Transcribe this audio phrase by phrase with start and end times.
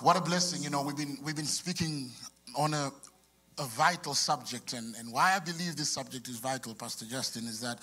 [0.00, 0.62] What a blessing.
[0.62, 2.08] You know, we've been, we've been speaking
[2.56, 2.90] on a,
[3.58, 4.72] a vital subject.
[4.72, 7.78] And, and why I believe this subject is vital, Pastor Justin, is that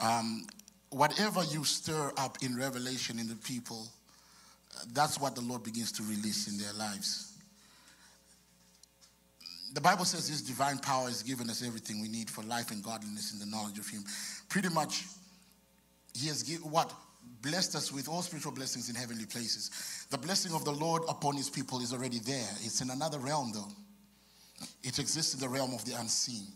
[0.00, 0.46] um,
[0.90, 3.88] whatever you stir up in revelation in the people,
[4.92, 7.32] that's what the Lord begins to release in their lives.
[9.74, 12.84] The Bible says this divine power has given us everything we need for life and
[12.84, 14.04] godliness in the knowledge of Him.
[14.48, 15.06] Pretty much,
[16.14, 16.92] He has given what?
[17.42, 20.06] Blessed us with all spiritual blessings in heavenly places.
[20.10, 22.48] The blessing of the Lord upon His people is already there.
[22.62, 23.68] It's in another realm, though.
[24.84, 26.46] It exists in the realm of the unseen.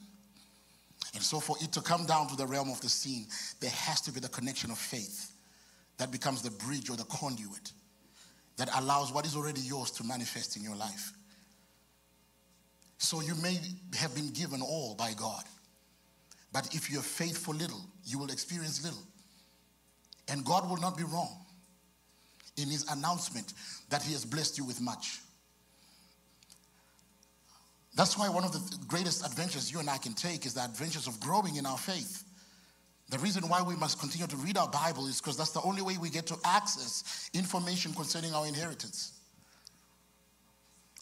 [1.14, 3.26] And so, for it to come down to the realm of the seen,
[3.60, 5.32] there has to be the connection of faith
[5.98, 7.72] that becomes the bridge or the conduit
[8.56, 11.12] that allows what is already yours to manifest in your life.
[12.98, 13.58] So, you may
[13.98, 15.42] have been given all by God,
[16.52, 19.02] but if you're faithful little, you will experience little.
[20.28, 21.44] And God will not be wrong
[22.56, 23.52] in his announcement
[23.90, 25.20] that he has blessed you with much.
[27.94, 31.06] That's why one of the greatest adventures you and I can take is the adventures
[31.06, 32.24] of growing in our faith.
[33.08, 35.80] The reason why we must continue to read our Bible is because that's the only
[35.80, 39.12] way we get to access information concerning our inheritance.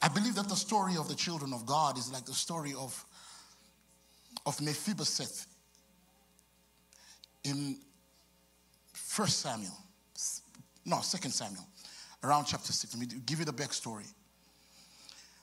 [0.02, 3.04] I believe that the story of the children of God is like the story of,
[4.44, 5.46] of Mephibosheth
[7.42, 7.78] in
[9.14, 9.76] 1 Samuel,
[10.84, 11.64] no, Second Samuel,
[12.24, 12.96] around chapter 6.
[12.96, 14.10] Let me give you the backstory.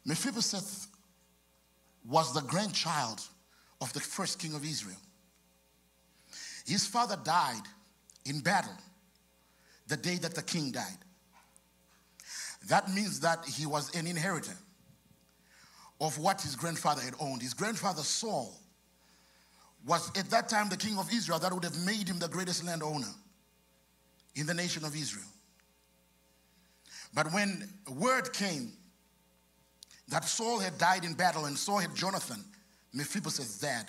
[0.06, 0.88] Mephibosheth
[2.06, 3.22] was the grandchild
[3.80, 4.98] of the first king of Israel.
[6.66, 7.62] His father died
[8.26, 8.76] in battle
[9.88, 10.98] the day that the king died.
[12.68, 14.58] That means that he was an inheritor
[16.00, 17.42] of what his grandfather had owned.
[17.42, 18.54] His grandfather Saul
[19.86, 22.64] was at that time the king of Israel that would have made him the greatest
[22.64, 23.08] landowner
[24.36, 25.26] in the nation of Israel.
[27.14, 28.72] But when word came
[30.12, 32.44] that Saul had died in battle and so had Jonathan,
[32.94, 33.88] Mephibosheth's dad.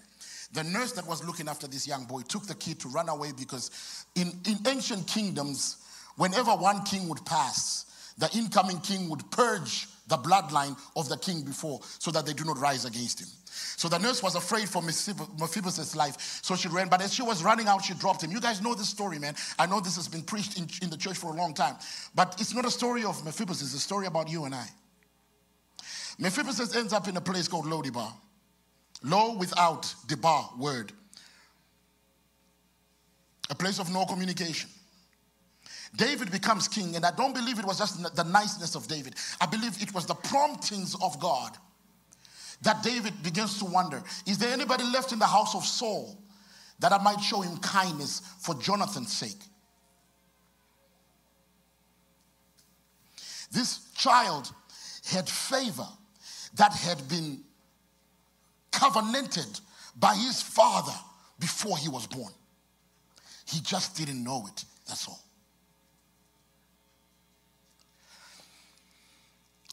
[0.53, 3.33] The nurse that was looking after this young boy took the kid to run away
[3.37, 5.79] because in, in ancient kingdoms,
[6.17, 11.43] whenever one king would pass, the incoming king would purge the bloodline of the king
[11.43, 13.29] before so that they do not rise against him.
[13.53, 16.89] So the nurse was afraid for Mephibosheth's life, so she ran.
[16.89, 18.31] But as she was running out, she dropped him.
[18.31, 19.35] You guys know this story, man.
[19.59, 21.77] I know this has been preached in, in the church for a long time.
[22.15, 24.67] But it's not a story of Mephibosheth, it's a story about you and I.
[26.19, 28.15] Mephibosheth ends up in a place called Lo-debar.
[29.03, 30.93] Lo without the bar word.
[33.51, 34.71] A place of no communication.
[35.97, 39.15] David becomes king, and I don't believe it was just the niceness of David.
[39.41, 41.59] I believe it was the promptings of God
[42.63, 46.19] that David begins to wonder is there anybody left in the house of Saul
[46.79, 49.39] that I might show him kindness for Jonathan's sake?
[53.53, 54.53] This child
[55.11, 55.87] had favor
[56.55, 57.41] that had been
[58.71, 59.61] covenanted
[59.97, 60.95] by his father
[61.39, 62.33] before he was born.
[63.47, 65.22] He just didn't know it, that's all.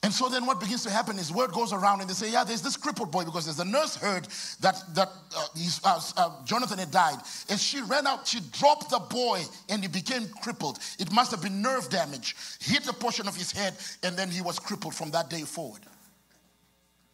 [0.02, 2.46] And so then what begins to happen is word goes around and they say, yeah,
[2.46, 4.28] there's this crippled boy because as the nurse heard
[4.62, 5.48] that, that uh,
[5.84, 7.18] uh, uh, Jonathan had died,
[7.50, 10.80] as she ran out, she dropped the boy and he became crippled.
[11.00, 14.42] It must have been nerve damage, hit a portion of his head, and then he
[14.42, 15.82] was crippled from that day forward.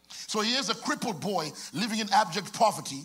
[0.08, 3.02] So he is a crippled boy living in abject poverty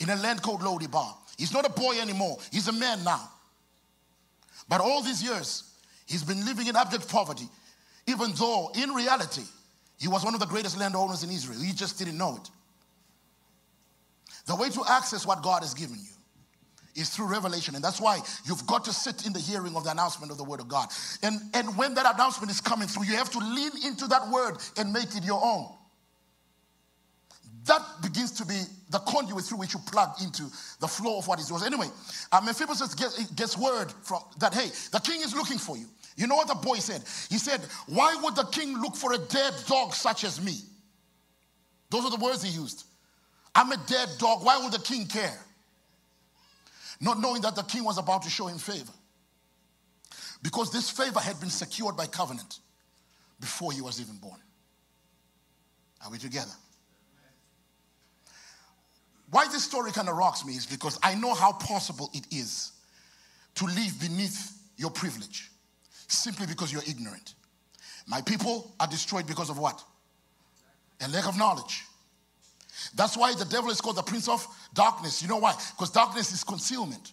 [0.00, 1.16] in a land called Lo-debar.
[1.36, 3.30] He's not a boy anymore, he's a man now.
[4.68, 5.62] But all these years,
[6.06, 7.48] he's been living in abject poverty,
[8.08, 9.44] even though in reality,
[10.00, 11.60] he was one of the greatest landowners in Israel.
[11.60, 12.50] He just didn't know it.
[14.46, 17.74] The way to access what God has given you is through revelation.
[17.74, 20.44] And that's why you've got to sit in the hearing of the announcement of the
[20.44, 20.88] word of God.
[21.22, 24.56] And, and when that announcement is coming through, you have to lean into that word
[24.78, 25.68] and make it your own
[27.68, 30.44] that begins to be the conduit through which you plug into
[30.80, 31.62] the flow of what is yours.
[31.62, 31.86] Anyway,
[32.32, 35.86] um, Mephibosheth gets, gets word from that, hey, the king is looking for you.
[36.18, 37.04] You know what the boy said?
[37.30, 40.56] He said, Why would the king look for a dead dog such as me?
[41.90, 42.82] Those are the words he used.
[43.54, 44.44] I'm a dead dog.
[44.44, 45.38] Why would the king care?
[47.00, 48.92] Not knowing that the king was about to show him favor.
[50.42, 52.58] Because this favor had been secured by covenant
[53.38, 54.40] before he was even born.
[56.04, 56.50] Are we together?
[59.30, 62.72] Why this story kind of rocks me is because I know how possible it is
[63.54, 65.52] to live beneath your privilege
[66.08, 67.34] simply because you're ignorant.
[68.06, 69.82] My people are destroyed because of what?
[71.00, 71.84] A lack of knowledge.
[72.94, 75.22] That's why the devil is called the prince of darkness.
[75.22, 75.54] You know why?
[75.76, 77.12] Because darkness is concealment.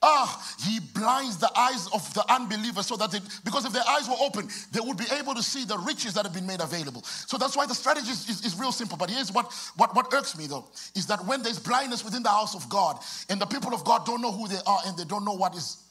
[0.00, 4.08] Ah, he blinds the eyes of the unbelievers so that they, because if their eyes
[4.08, 7.02] were open, they would be able to see the riches that have been made available.
[7.02, 8.96] So that's why the strategy is, is, is, real simple.
[8.96, 12.28] But here's what, what, what irks me though, is that when there's blindness within the
[12.28, 15.04] house of God and the people of God don't know who they are and they
[15.04, 15.82] don't know what is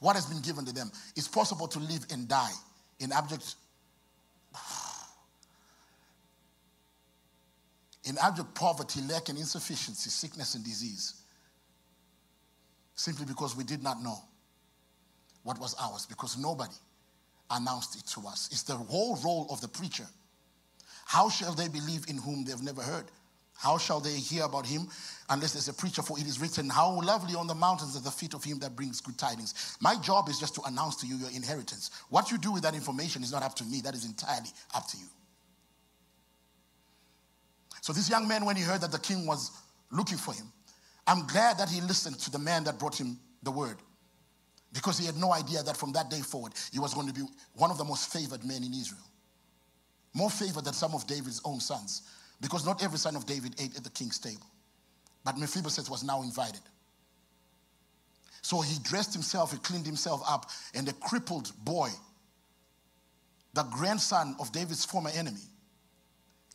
[0.00, 2.52] what has been given to them, it's possible to live and die
[2.98, 3.54] in abject
[8.04, 11.20] in abject poverty, lack and insufficiency, sickness and disease
[13.00, 14.18] simply because we did not know
[15.42, 16.74] what was ours, because nobody
[17.50, 18.48] announced it to us.
[18.52, 20.06] It's the whole role of the preacher.
[21.06, 23.06] How shall they believe in whom they've never heard?
[23.60, 24.88] How shall they hear about him
[25.28, 26.00] unless there's a preacher?
[26.00, 28.74] For it is written, How lovely on the mountains are the feet of him that
[28.74, 29.76] brings good tidings.
[29.82, 31.90] My job is just to announce to you your inheritance.
[32.08, 34.88] What you do with that information is not up to me, that is entirely up
[34.88, 35.04] to you.
[37.82, 39.50] So, this young man, when he heard that the king was
[39.90, 40.46] looking for him,
[41.06, 43.76] I'm glad that he listened to the man that brought him the word
[44.72, 47.26] because he had no idea that from that day forward he was going to be
[47.56, 49.02] one of the most favored men in Israel.
[50.14, 52.02] More favored than some of David's own sons
[52.40, 54.46] because not every son of David ate at the king's table.
[55.24, 56.60] But Mephibosheth was now invited.
[58.42, 61.90] So he dressed himself, he cleaned himself up, and the crippled boy,
[63.52, 65.42] the grandson of David's former enemy,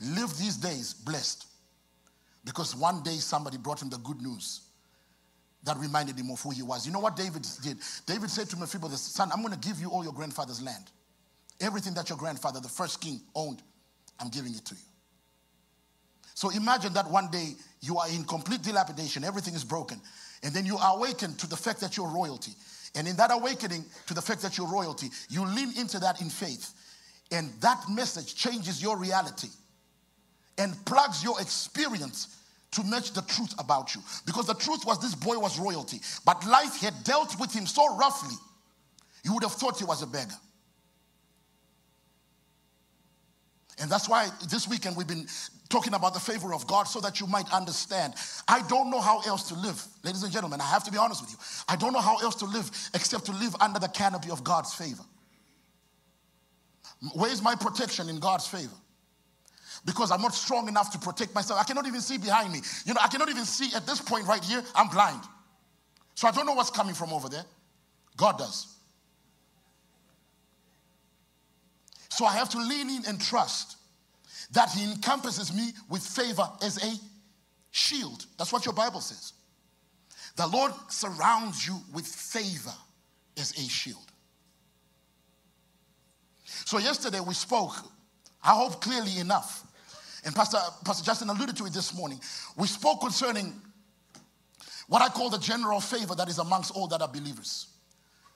[0.01, 1.45] lived these days blessed.
[2.43, 4.61] Because one day somebody brought him the good news
[5.63, 6.85] that reminded him of who he was.
[6.85, 7.77] You know what David did?
[8.05, 10.91] David said to Mephibosheth, Son, I'm going to give you all your grandfather's land.
[11.59, 13.61] Everything that your grandfather, the first king, owned,
[14.19, 14.81] I'm giving it to you.
[16.35, 19.99] So imagine that one day you are in complete dilapidation, everything is broken,
[20.43, 22.51] and then you are awakened to the fact that you're royalty.
[22.93, 26.29] And in that awakening to the fact that you're royalty, you lean into that in
[26.29, 26.73] faith.
[27.31, 29.47] And that message changes your reality
[30.57, 34.01] and plugs your experience to match the truth about you.
[34.25, 37.95] Because the truth was this boy was royalty, but life had dealt with him so
[37.95, 38.35] roughly,
[39.23, 40.35] you would have thought he was a beggar.
[43.79, 45.27] And that's why this weekend we've been
[45.69, 48.13] talking about the favor of God so that you might understand.
[48.47, 49.83] I don't know how else to live.
[50.03, 51.37] Ladies and gentlemen, I have to be honest with you.
[51.67, 54.73] I don't know how else to live except to live under the canopy of God's
[54.73, 55.03] favor.
[57.13, 58.75] Where's my protection in God's favor?
[59.85, 61.59] because I'm not strong enough to protect myself.
[61.59, 62.59] I cannot even see behind me.
[62.85, 65.21] You know, I cannot even see at this point right here, I'm blind.
[66.15, 67.45] So I don't know what's coming from over there.
[68.17, 68.75] God does.
[72.09, 73.77] So I have to lean in and trust
[74.51, 76.95] that He encompasses me with favor as a
[77.71, 78.25] shield.
[78.37, 79.33] That's what your Bible says.
[80.35, 82.73] The Lord surrounds you with favor
[83.37, 84.11] as a shield.
[86.65, 87.73] So, yesterday we spoke,
[88.43, 89.65] I hope clearly enough,
[90.25, 92.19] and Pastor, Pastor Justin alluded to it this morning.
[92.57, 93.53] We spoke concerning
[94.87, 97.67] what I call the general favor that is amongst all that are believers.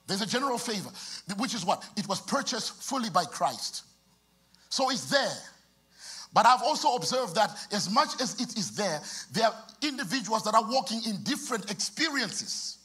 [0.08, 0.90] There's a general favor,
[1.38, 1.88] which is what?
[1.96, 3.84] It was purchased fully by Christ.
[4.70, 5.38] So it's there.
[6.32, 10.54] But I've also observed that as much as it is there, there are individuals that
[10.54, 12.78] are walking in different experiences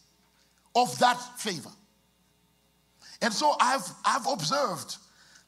[0.75, 1.71] of that favor.
[3.21, 4.97] And so I've, I've observed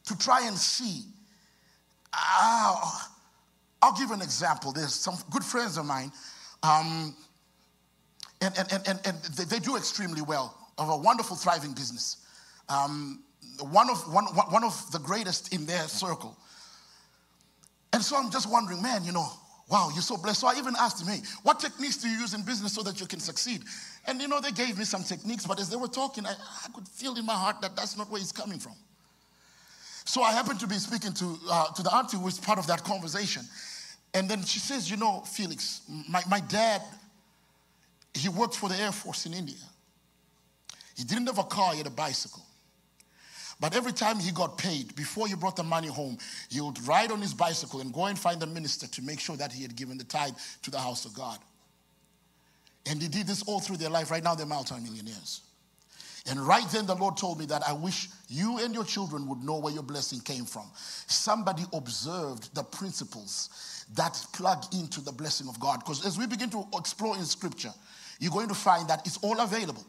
[0.05, 1.03] to try and see
[2.13, 2.91] uh,
[3.81, 4.71] I'll give an example.
[4.71, 6.11] There's some good friends of mine,
[6.63, 7.15] um,
[8.41, 12.17] and, and, and, and they, they, do extremely well, of a wonderful, thriving business.
[12.69, 13.23] Um,
[13.59, 16.37] one, of, one, one of the greatest in their circle.
[17.97, 19.27] And so I'm just wondering, man, you know,
[19.71, 20.41] wow, you're so blessed.
[20.41, 23.01] So I even asked him, hey, what techniques do you use in business so that
[23.01, 23.63] you can succeed?
[24.05, 26.71] And you know, they gave me some techniques, but as they were talking, I, I
[26.75, 28.73] could feel in my heart that that's not where he's coming from.
[30.05, 32.67] So I happened to be speaking to, uh, to the auntie who was part of
[32.67, 33.41] that conversation.
[34.13, 36.83] And then she says, You know, Felix, my, my dad,
[38.13, 39.55] he worked for the Air Force in India.
[40.95, 42.43] He didn't have a car, he had a bicycle.
[43.59, 46.17] But every time he got paid, before he brought the money home,
[46.49, 49.35] he would ride on his bicycle and go and find the minister to make sure
[49.35, 51.39] that he had given the tithe to the house of God.
[52.85, 54.11] And he did this all through their life.
[54.11, 55.41] Right now, they're multimillionaires.
[56.29, 59.43] And right then, the Lord told me that I wish you and your children would
[59.43, 60.65] know where your blessing came from.
[60.75, 65.79] Somebody observed the principles that plug into the blessing of God.
[65.79, 67.73] Because as we begin to explore in scripture,
[68.19, 69.85] you're going to find that it's all available.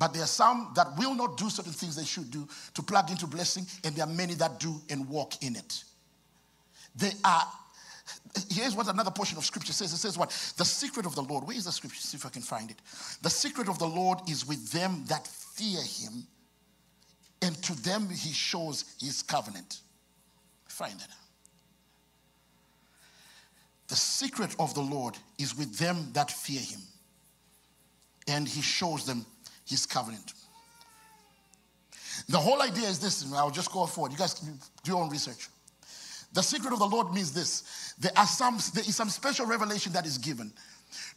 [0.00, 3.10] But there are some that will not do certain things they should do to plug
[3.10, 5.84] into blessing, and there are many that do and walk in it.
[6.96, 7.44] They are.
[8.50, 9.92] Here's what another portion of scripture says.
[9.92, 10.30] It says, What?
[10.56, 11.46] The secret of the Lord.
[11.46, 12.00] Where is the scripture?
[12.00, 12.78] See if I can find it.
[13.20, 16.26] The secret of the Lord is with them that fear him,
[17.42, 19.80] and to them he shows his covenant.
[20.66, 21.10] Find that.
[23.88, 26.80] The secret of the Lord is with them that fear him,
[28.28, 29.26] and he shows them
[29.70, 30.34] his covenant.
[32.28, 34.12] The whole idea is this, I'll just go forward.
[34.12, 35.48] You guys do your own research.
[36.32, 39.92] The secret of the Lord means this there, are some, there is some special revelation
[39.94, 40.52] that is given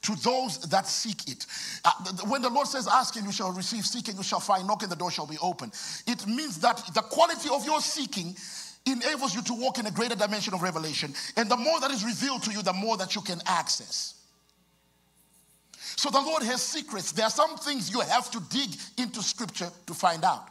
[0.04, 1.46] to those that seek it.
[1.86, 1.92] Uh,
[2.28, 4.84] when the Lord says, Ask and you shall receive, seek and you shall find, knock
[4.84, 5.72] and the door shall be open,
[6.08, 8.36] it means that the quality of your seeking
[8.86, 11.14] enables you to walk in a greater dimension of revelation.
[11.38, 14.16] And the more that is revealed to you, the more that you can access.
[15.96, 17.12] So the Lord has secrets.
[17.12, 20.48] There are some things you have to dig into scripture to find out.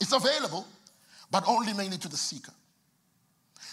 [0.00, 0.66] It's available,
[1.30, 2.52] but only mainly to the seeker.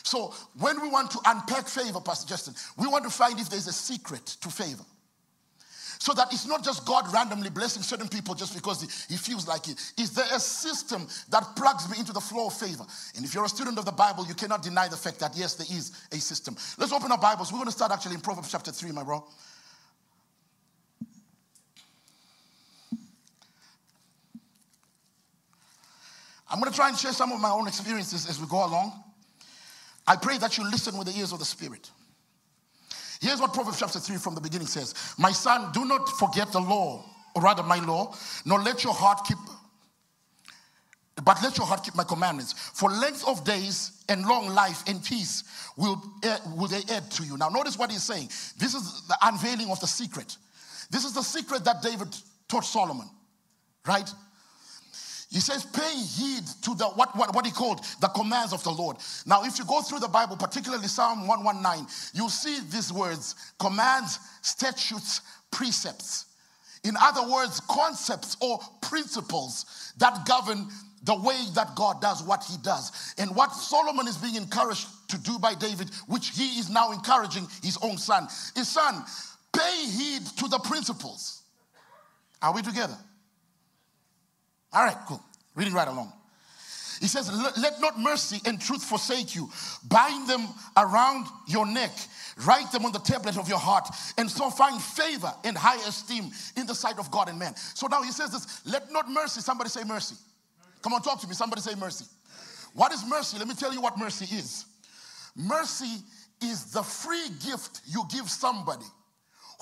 [0.04, 3.68] So when we want to unpack favor, Pastor Justin, we want to find if there's
[3.68, 4.84] a secret to favor.
[6.00, 9.68] So that it's not just God randomly blessing certain people just because he feels like
[9.68, 9.94] it.
[9.98, 12.86] Is there a system that plugs me into the flow of favor?
[13.16, 15.56] And if you're a student of the Bible, you cannot deny the fact that yes,
[15.56, 16.56] there is a system.
[16.78, 17.52] Let's open our Bibles.
[17.52, 19.26] We're going to start actually in Proverbs chapter 3, my bro.
[26.50, 28.94] I'm going to try and share some of my own experiences as we go along.
[30.08, 31.92] I pray that you listen with the ears of the Spirit.
[33.20, 36.60] Here's what Proverbs chapter 3 from the beginning says My son, do not forget the
[36.60, 37.04] law,
[37.36, 39.38] or rather my law, nor let your heart keep,
[41.24, 42.54] but let your heart keep my commandments.
[42.54, 45.44] For length of days and long life and peace
[45.76, 47.38] will, eh, will they add to you.
[47.38, 48.28] Now, notice what he's saying.
[48.58, 50.38] This is the unveiling of the secret.
[50.90, 52.16] This is the secret that David
[52.48, 53.10] taught Solomon,
[53.86, 54.10] right?
[55.30, 58.72] He says, pay heed to the what, what, what he called the commands of the
[58.72, 58.98] Lord.
[59.26, 64.20] Now, if you go through the Bible, particularly Psalm 119, you'll see these words commands,
[64.42, 66.26] statutes, precepts.
[66.86, 70.68] In other words, concepts or principles that govern
[71.04, 73.14] the way that God does what he does.
[73.18, 77.48] And what Solomon is being encouraged to do by David, which he is now encouraging
[77.62, 79.04] his own son, is son,
[79.54, 81.42] pay heed to the principles.
[82.42, 82.98] Are we together?
[84.74, 85.22] All right, cool.
[85.56, 86.14] Reading right along.
[87.00, 89.50] He says, Let not mercy and truth forsake you.
[89.88, 91.92] Bind them around your neck.
[92.46, 93.88] Write them on the tablet of your heart.
[94.18, 97.56] And so find favor and high esteem in the sight of God and man.
[97.56, 100.16] So now he says this let not mercy, somebody say mercy.
[100.82, 101.34] Come on, talk to me.
[101.34, 102.06] Somebody say mercy.
[102.74, 103.38] What is mercy?
[103.38, 104.66] Let me tell you what mercy is.
[105.36, 105.98] Mercy
[106.42, 108.86] is the free gift you give somebody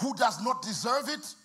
[0.01, 1.35] who does not deserve it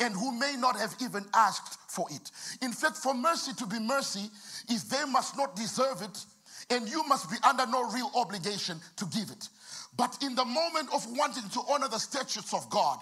[0.00, 2.30] and who may not have even asked for it.
[2.62, 4.30] In fact, for mercy to be mercy
[4.70, 6.24] is they must not deserve it
[6.70, 9.48] and you must be under no real obligation to give it.
[9.96, 12.98] But in the moment of wanting to honor the statutes of God,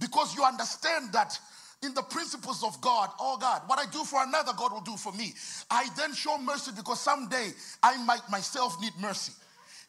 [0.00, 1.38] because you understand that
[1.82, 4.96] in the principles of God, oh God, what I do for another, God will do
[4.96, 5.32] for me.
[5.70, 7.50] I then show mercy because someday
[7.82, 9.32] I might myself need mercy.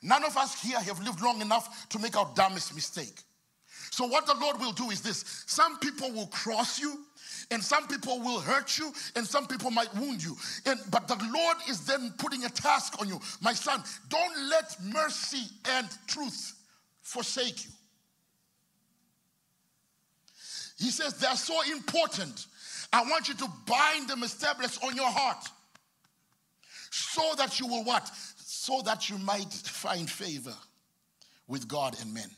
[0.02, 3.22] None of us here have lived long enough to make our dumbest mistake.
[4.02, 7.06] So, what the Lord will do is this some people will cross you.
[7.52, 10.38] And some people will hurt you, and some people might wound you.
[10.66, 13.20] And, but the Lord is then putting a task on you.
[13.42, 16.54] My son, don't let mercy and truth
[17.02, 17.72] forsake you.
[20.80, 22.46] He says they're so important.
[22.94, 25.46] I want you to bind them established on your heart
[26.90, 28.10] so that you will what?
[28.38, 30.56] So that you might find favor
[31.48, 32.32] with God and men.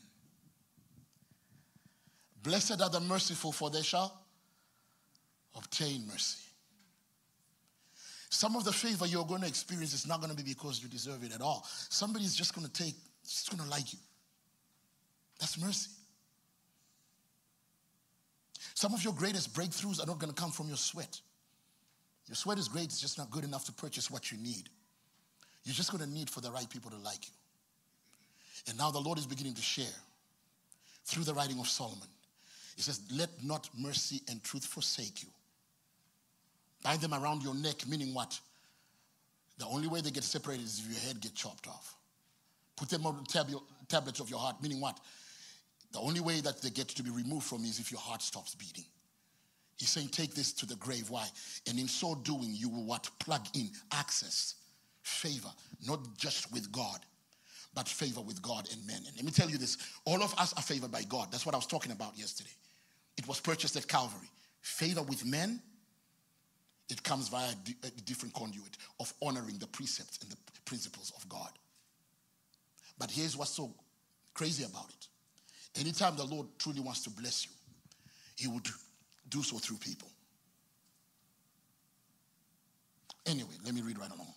[2.44, 4.22] Blessed are the merciful, for they shall
[5.56, 6.40] obtain mercy.
[8.30, 10.90] Some of the favor you're going to experience is not going to be because you
[10.90, 11.64] deserve it at all.
[11.90, 14.00] Somebody's just going to take, just going to like you.
[15.40, 15.92] That's mercy.
[18.74, 21.22] Some of your greatest breakthroughs are not going to come from your sweat.
[22.28, 24.68] Your sweat is great, it's just not good enough to purchase what you need.
[25.64, 27.34] You're just going to need for the right people to like you.
[28.68, 29.86] And now the Lord is beginning to share
[31.06, 32.08] through the writing of Solomon
[32.76, 35.30] he says, Let not mercy and truth forsake you.
[36.84, 38.40] Bind them around your neck, meaning what?
[39.58, 41.96] The only way they get separated is if your head gets chopped off.
[42.76, 43.48] Put them on the tab-
[43.88, 45.00] tablets of your heart, meaning what?
[45.92, 48.56] The only way that they get to be removed from is if your heart stops
[48.56, 48.86] beating.
[49.78, 51.10] He's saying, take this to the grave.
[51.10, 51.28] Why?
[51.68, 53.10] And in so doing, you will what?
[53.20, 54.56] Plug in access,
[55.04, 55.50] favor,
[55.88, 57.00] not just with God,
[57.74, 59.02] but favor with God and men.
[59.08, 61.32] And let me tell you this all of us are favored by God.
[61.32, 62.50] That's what I was talking about yesterday.
[63.18, 64.30] It was purchased at Calvary.
[64.62, 65.62] Favor with men,
[66.90, 67.52] it comes via
[67.84, 71.50] a different conduit of honoring the precepts and the principles of God.
[72.98, 73.74] But here's what's so
[74.34, 75.80] crazy about it.
[75.80, 77.52] Anytime the Lord truly wants to bless you,
[78.36, 78.68] He would
[79.30, 80.10] do so through people.
[83.26, 84.34] Anyway, let me read right along.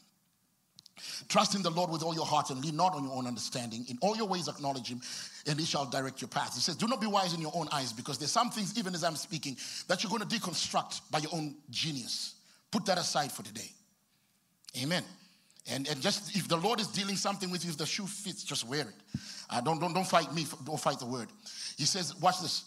[1.29, 3.85] Trust in the Lord with all your heart and lean not on your own understanding.
[3.89, 5.01] In all your ways, acknowledge Him,
[5.47, 6.55] and He shall direct your path.
[6.55, 8.95] He says, Do not be wise in your own eyes, because there's some things, even
[8.95, 9.57] as I'm speaking,
[9.89, 12.37] that you're going to deconstruct by your own genius.
[12.71, 13.71] Put that aside for today.
[14.83, 15.05] Amen.
[15.69, 18.45] And, and just if the Lord is dealing something with you, if the shoe fits,
[18.45, 19.21] just wear it.
[19.51, 21.29] Uh, don't, don't, don't fight me, don't fight the word.
[21.77, 22.65] He says, watch this.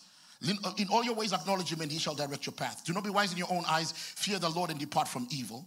[0.78, 2.84] In all your ways, acknowledge him, and he shall direct your path.
[2.86, 3.92] Do not be wise in your own eyes.
[3.92, 5.66] Fear the Lord and depart from evil.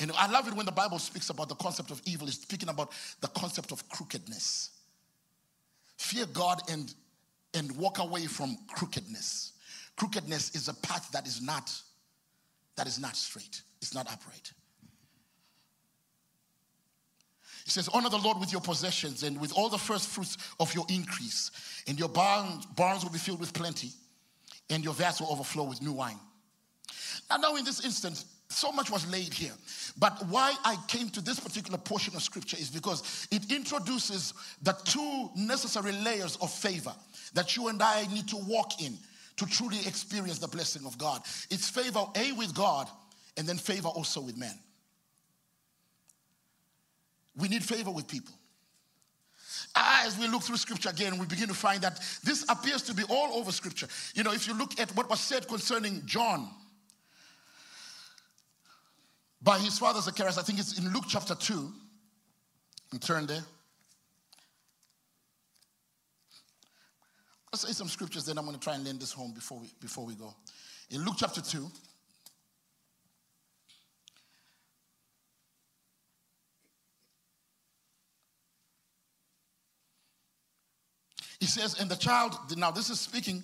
[0.00, 2.68] And I love it when the Bible speaks about the concept of evil, it's speaking
[2.68, 4.70] about the concept of crookedness.
[5.96, 6.92] Fear God and,
[7.54, 9.52] and walk away from crookedness.
[9.96, 11.70] Crookedness is a path that is not
[12.76, 13.62] that is not straight.
[13.80, 14.52] It's not upright.
[17.64, 20.74] He says, Honor the Lord with your possessions and with all the first fruits of
[20.74, 21.50] your increase.
[21.86, 23.90] And your barns, barns will be filled with plenty,
[24.70, 26.18] and your vats will overflow with new wine.
[27.30, 29.52] Now, now in this instance, so much was laid here.
[29.98, 34.32] But why I came to this particular portion of scripture is because it introduces
[34.62, 36.94] the two necessary layers of favor
[37.34, 38.96] that you and I need to walk in
[39.36, 41.22] to truly experience the blessing of God.
[41.50, 42.88] It's favor, A, with God,
[43.36, 44.54] and then favor also with men.
[47.36, 48.32] We need favor with people.
[49.76, 53.02] As we look through scripture again, we begin to find that this appears to be
[53.08, 53.88] all over scripture.
[54.14, 56.48] You know, if you look at what was said concerning John,
[59.44, 60.38] by his father Zacharias.
[60.38, 61.72] I think it's in Luke chapter 2.
[62.92, 63.44] And turn there.
[67.52, 69.70] I'll say some scriptures, then I'm going to try and land this home before we,
[69.80, 70.34] before we go.
[70.90, 71.70] In Luke chapter 2,
[81.40, 83.42] he says, and the child, now this is speaking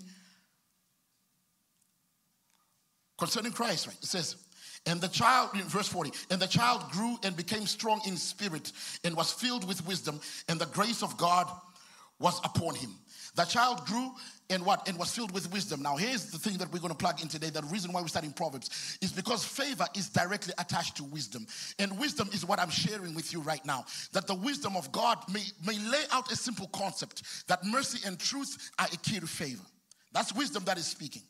[3.16, 3.96] concerning Christ, right?
[3.96, 4.36] It says,
[4.86, 8.72] and the child, in verse 40, and the child grew and became strong in spirit
[9.04, 11.48] and was filled with wisdom, and the grace of God
[12.18, 12.94] was upon him.
[13.34, 14.10] The child grew
[14.50, 14.88] and what?
[14.88, 15.80] And was filled with wisdom.
[15.82, 17.50] Now, here's the thing that we're going to plug in today.
[17.50, 21.46] The reason why we're studying Proverbs is because favor is directly attached to wisdom.
[21.78, 23.84] And wisdom is what I'm sharing with you right now.
[24.12, 28.18] That the wisdom of God may, may lay out a simple concept that mercy and
[28.18, 29.62] truth are a key to favor.
[30.12, 31.22] That's wisdom that is speaking.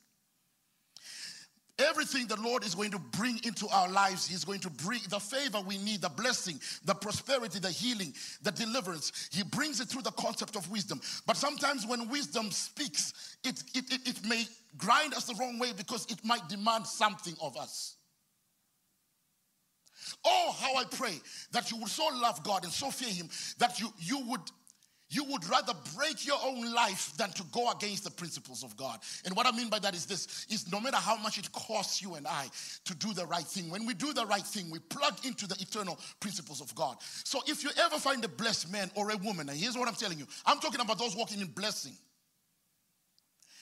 [1.88, 5.18] Everything the Lord is going to bring into our lives, He's going to bring the
[5.18, 8.12] favor we need, the blessing, the prosperity, the healing,
[8.42, 9.30] the deliverance.
[9.32, 11.00] He brings it through the concept of wisdom.
[11.26, 14.44] But sometimes when wisdom speaks, it, it, it, it may
[14.76, 17.96] grind us the wrong way because it might demand something of us.
[20.24, 21.20] Oh, how I pray
[21.52, 24.40] that you would so love God and so fear Him that you, you would
[25.10, 29.00] you would rather break your own life than to go against the principles of God.
[29.24, 32.00] And what I mean by that is this is no matter how much it costs
[32.00, 32.46] you and I
[32.84, 35.56] to do the right thing, when we do the right thing, we plug into the
[35.60, 36.96] eternal principles of God.
[37.24, 39.94] So if you ever find a blessed man or a woman, and here's what I'm
[39.94, 41.92] telling you, I'm talking about those walking in blessing.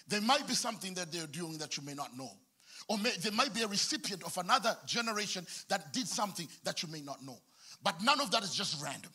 [0.06, 2.30] There might be something that they're doing that you may not know.
[2.88, 6.88] Or may, there might be a recipient of another generation that did something that you
[6.90, 7.38] may not know.
[7.82, 9.10] But none of that is just random.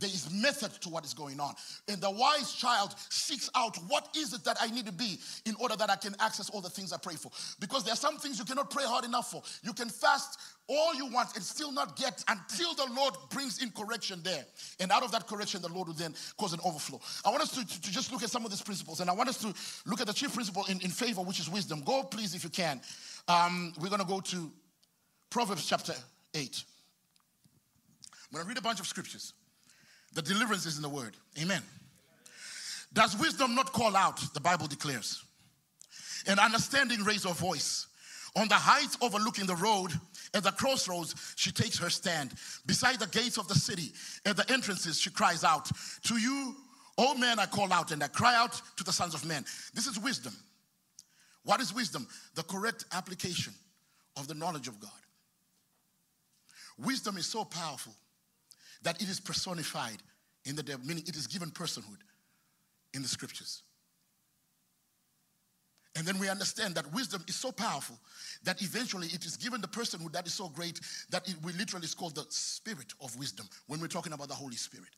[0.00, 1.54] There is method to what is going on.
[1.88, 5.54] And the wise child seeks out what is it that I need to be in
[5.60, 7.30] order that I can access all the things I pray for.
[7.60, 9.42] Because there are some things you cannot pray hard enough for.
[9.62, 13.70] You can fast all you want and still not get until the Lord brings in
[13.70, 14.44] correction there.
[14.78, 17.00] And out of that correction, the Lord will then cause an overflow.
[17.24, 19.00] I want us to, to, to just look at some of these principles.
[19.00, 19.52] And I want us to
[19.88, 21.82] look at the chief principle in, in favor, which is wisdom.
[21.84, 22.80] Go, please, if you can.
[23.28, 24.50] Um, we're going to go to
[25.28, 25.94] Proverbs chapter
[26.34, 26.64] 8.
[28.30, 29.34] I'm going to read a bunch of scriptures.
[30.12, 31.16] The deliverance is in the word.
[31.40, 31.62] Amen.
[32.92, 35.24] Does wisdom not call out, the Bible declares,
[36.26, 37.86] and understanding raise her voice?
[38.36, 39.92] On the heights overlooking the road,
[40.34, 42.32] at the crossroads, she takes her stand.
[42.66, 43.92] Beside the gates of the city,
[44.24, 45.68] at the entrances, she cries out,
[46.04, 46.54] To you,
[46.98, 49.44] O men, I call out, and I cry out to the sons of men.
[49.74, 50.32] This is wisdom.
[51.44, 52.06] What is wisdom?
[52.34, 53.54] The correct application
[54.16, 54.90] of the knowledge of God.
[56.78, 57.94] Wisdom is so powerful
[58.82, 60.02] that it is personified
[60.44, 62.00] in the devil, meaning it is given personhood
[62.94, 63.62] in the scriptures.
[65.96, 67.98] And then we understand that wisdom is so powerful
[68.44, 71.84] that eventually it is given the personhood that is so great that it we literally
[71.84, 74.90] is called the spirit of wisdom when we're talking about the Holy Spirit.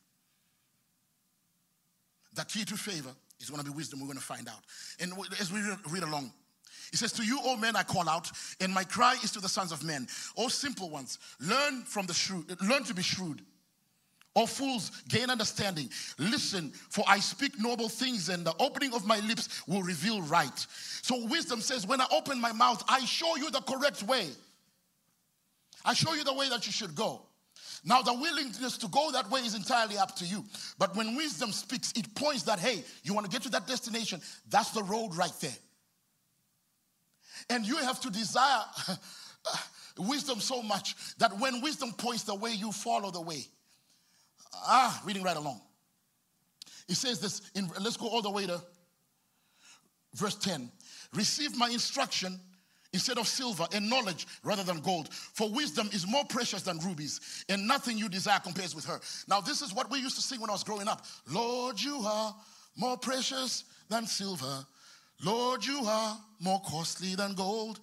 [2.34, 4.00] The key to favor is going to be wisdom.
[4.00, 4.60] We're going to find out.
[5.00, 6.32] And as we read along,
[6.90, 9.48] he says, To you, O men, I call out, and my cry is to the
[9.48, 10.06] sons of men.
[10.36, 13.42] O simple ones, learn from the shrewd, learn to be shrewd.
[14.34, 15.90] O fools, gain understanding.
[16.18, 20.66] Listen, for I speak noble things, and the opening of my lips will reveal right.
[21.02, 24.28] So, wisdom says, When I open my mouth, I show you the correct way.
[25.84, 27.22] I show you the way that you should go.
[27.84, 30.44] Now, the willingness to go that way is entirely up to you.
[30.78, 34.20] But when wisdom speaks, it points that, hey, you want to get to that destination,
[34.48, 35.56] that's the road right there.
[37.50, 38.62] And you have to desire
[39.98, 43.46] wisdom so much that when wisdom points the way, you follow the way.
[44.54, 45.60] Ah, reading right along.
[46.88, 48.60] It says this, in, let's go all the way to
[50.14, 50.70] verse 10.
[51.14, 52.38] Receive my instruction
[52.92, 55.12] instead of silver and knowledge rather than gold.
[55.12, 59.00] For wisdom is more precious than rubies, and nothing you desire compares with her.
[59.28, 62.00] Now, this is what we used to sing when I was growing up Lord, you
[62.04, 62.34] are
[62.76, 64.66] more precious than silver.
[65.24, 67.80] Lord, you are more costly than gold.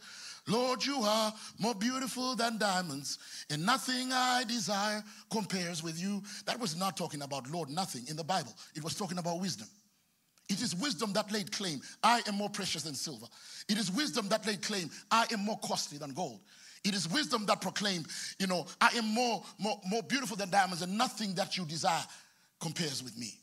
[0.50, 3.20] Lord, you are more beautiful than diamonds,
[3.52, 6.24] and nothing I desire compares with you.
[6.46, 8.54] That was not talking about Lord, nothing in the Bible.
[8.76, 9.68] It was talking about wisdom.
[10.50, 13.28] It is wisdom that laid claim, I am more precious than silver.
[13.70, 16.40] It is wisdom that laid claim, I am more costly than gold.
[16.84, 18.08] It is wisdom that proclaimed,
[18.40, 22.04] you know, I am more, more, more beautiful than diamonds, and nothing that you desire
[22.60, 23.38] compares with me.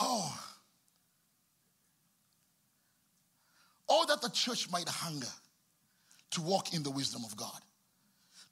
[0.00, 0.51] Oh.
[3.94, 5.28] Oh, that the church might hunger
[6.30, 7.60] to walk in the wisdom of God,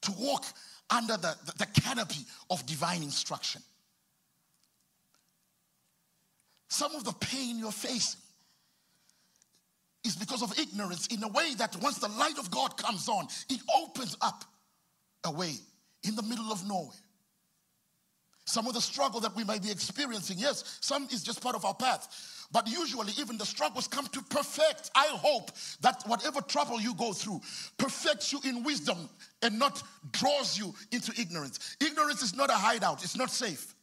[0.03, 0.45] to walk
[0.91, 3.63] under the, the, the canopy of divine instruction.
[6.69, 8.21] Some of the pain you're facing
[10.05, 13.27] is because of ignorance in a way that once the light of God comes on,
[13.49, 14.45] it opens up
[15.25, 15.55] a way
[16.07, 16.91] in the middle of nowhere.
[18.45, 21.65] Some of the struggle that we might be experiencing, yes, some is just part of
[21.65, 22.40] our path.
[22.53, 24.91] But usually, even the struggles come to perfect.
[24.95, 27.41] I hope that whatever trouble you go through
[27.79, 29.09] perfects you in wisdom
[29.43, 29.83] and not
[30.13, 31.77] draws you into ignorance.
[31.81, 33.75] Ignorance is not a hideout, it's not safe.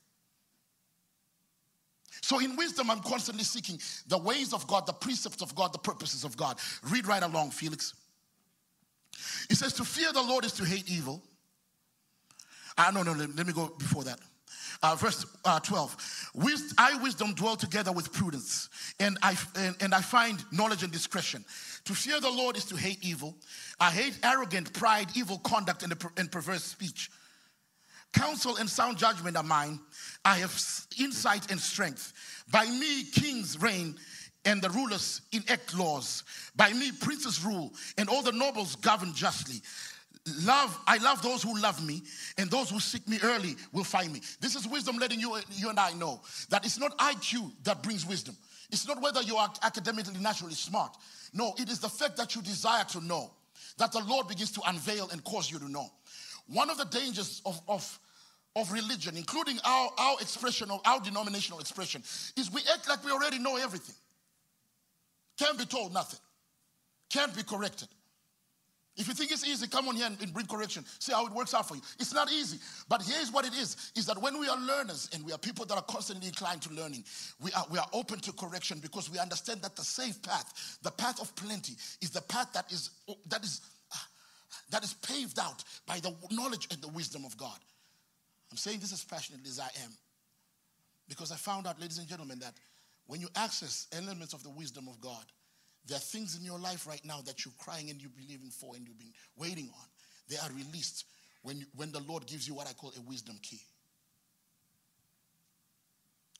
[2.22, 5.80] So, in wisdom, I'm constantly seeking the ways of God, the precepts of God, the
[5.80, 6.58] purposes of God.
[6.90, 7.94] Read right along, Felix.
[9.48, 11.24] He says, To fear the Lord is to hate evil.
[12.78, 14.20] Ah, no, no, let, let me go before that.
[14.84, 16.32] Uh, verse uh, 12.
[16.36, 20.92] With, I, wisdom, dwell together with prudence, and I, and, and I find knowledge and
[20.92, 21.44] discretion.
[21.86, 23.36] To fear the Lord is to hate evil.
[23.80, 27.10] I hate arrogant pride, evil conduct, and, and perverse speech.
[28.14, 29.80] Counsel and sound judgment are mine.
[30.24, 30.52] I have
[31.00, 32.14] insight and strength.
[32.52, 33.96] By me, kings reign
[34.46, 36.24] and the rulers enact laws.
[36.56, 39.62] By me, princes rule and all the nobles govern justly.
[40.44, 42.04] Love, I love those who love me,
[42.38, 44.22] and those who seek me early will find me.
[44.42, 48.06] This is wisdom letting you, you and I know that it's not IQ that brings
[48.06, 48.36] wisdom.
[48.70, 50.96] It's not whether you are academically, naturally smart.
[51.34, 53.32] No, it is the fact that you desire to know,
[53.78, 55.90] that the Lord begins to unveil and cause you to know.
[56.48, 58.00] One of the dangers of, of,
[58.56, 62.02] of religion, including our, our expression of our denominational expression,
[62.36, 63.96] is we act like we already know everything.
[65.38, 66.20] Can't be told nothing.
[67.10, 67.88] Can't be corrected.
[68.98, 70.84] If you think it's easy, come on here and, and, bring correction.
[71.00, 71.82] See how it works out for you.
[72.00, 72.58] It's not easy.
[72.90, 75.66] But here's what it is, is that when we are learners and we are people
[75.68, 77.04] that are constantly inclined to learning,
[77.40, 80.90] we are, we are open to correction because we understand that the safe path, the
[80.90, 82.90] path of plenty, is the path that is,
[83.28, 83.62] that is,
[84.72, 87.60] that is paved out by the knowledge and the wisdom of God.
[88.52, 89.92] I'm saying this as passionately as I am
[91.08, 92.54] because I found out, ladies and gentlemen, that
[93.06, 95.24] when you access elements of the wisdom of God,
[95.88, 98.76] there are things in your life right now that you're crying and you're believing for
[98.76, 99.86] and you've been waiting on.
[100.30, 101.06] They are released
[101.44, 103.62] when, when the Lord gives you what I call a wisdom key.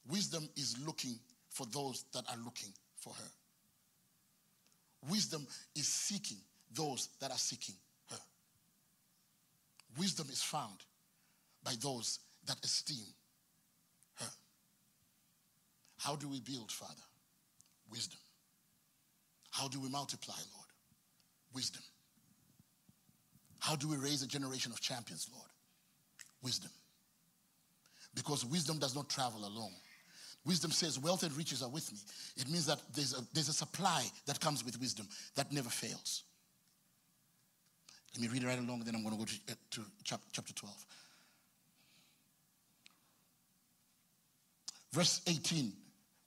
[0.10, 1.18] Wisdom is looking
[1.50, 3.30] for those that are looking for her.
[5.10, 6.38] Wisdom is seeking
[6.74, 7.76] those that are seeking
[8.10, 8.18] her.
[9.98, 10.78] Wisdom is found
[11.64, 13.06] by those that esteem
[14.16, 14.32] her.
[15.98, 16.94] How do we build, Father?
[17.90, 18.20] Wisdom.
[19.58, 20.68] How do we multiply, Lord?
[21.56, 21.82] Wisdom.
[23.60, 25.50] How do we raise a generation of champions, Lord?
[26.44, 26.70] Wisdom.
[28.14, 29.74] Because wisdom does not travel alone.
[30.46, 31.98] Wisdom says, Wealth and riches are with me.
[32.36, 36.24] It means that there's a, there's a supply that comes with wisdom that never fails.
[38.14, 40.86] Let me read right along, then I'm going to go to, uh, to chapter 12.
[44.94, 45.74] Verse 18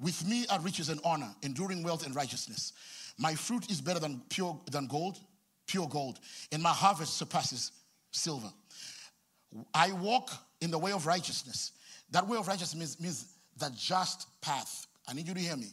[0.00, 2.72] With me are riches and honor, enduring wealth and righteousness.
[3.18, 5.18] My fruit is better than pure than gold,
[5.66, 6.18] pure gold,
[6.52, 7.72] and my harvest surpasses
[8.10, 8.50] silver.
[9.74, 11.72] I walk in the way of righteousness.
[12.10, 13.26] That way of righteousness means, means
[13.58, 14.86] the just path.
[15.06, 15.68] I need you to hear me.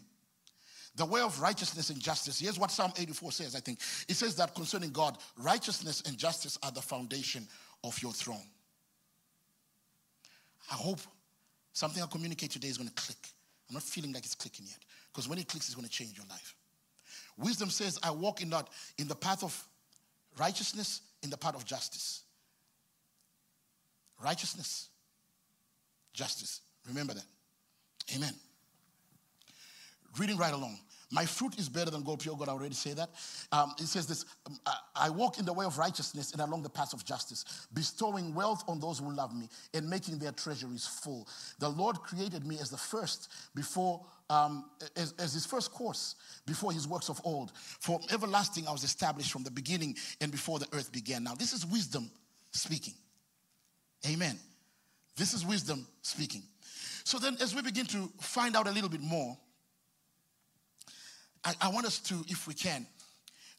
[0.96, 2.40] The way of righteousness and justice.
[2.40, 3.80] Here's what Psalm 84 says, I think.
[4.10, 7.48] It says that concerning God, righteousness and justice are the foundation
[7.84, 8.44] of your throne.
[10.72, 11.00] I hope
[11.72, 13.18] something I communicate today is going to click.
[13.70, 14.78] I'm not feeling like it's clicking yet.
[15.12, 16.56] Because when it clicks, it's going to change your life.
[17.38, 19.68] Wisdom says, I walk in that in the path of
[20.38, 22.24] righteousness, in the path of justice.
[24.24, 24.90] righteousness,
[26.14, 26.62] justice.
[26.88, 27.26] Remember that.
[28.16, 28.34] Amen.
[30.18, 30.80] Reading right along.
[31.10, 32.50] My fruit is better than gold, pure gold.
[32.50, 33.10] I already say that.
[33.54, 34.60] Um, it says this um,
[34.96, 38.64] I walk in the way of righteousness and along the path of justice, bestowing wealth
[38.68, 41.28] on those who love me and making their treasuries full.
[41.60, 44.66] The Lord created me as the first before, um,
[44.98, 46.16] as, as his first course
[46.46, 47.54] before his works of old.
[47.56, 51.24] From everlasting, I was established from the beginning and before the earth began.
[51.24, 52.12] Now, this is wisdom
[52.52, 52.96] speaking.
[54.06, 54.38] Amen.
[55.16, 56.44] This is wisdom speaking.
[57.06, 59.38] So then, as we begin to find out a little bit more,
[61.48, 62.86] I, I want us to, if we can,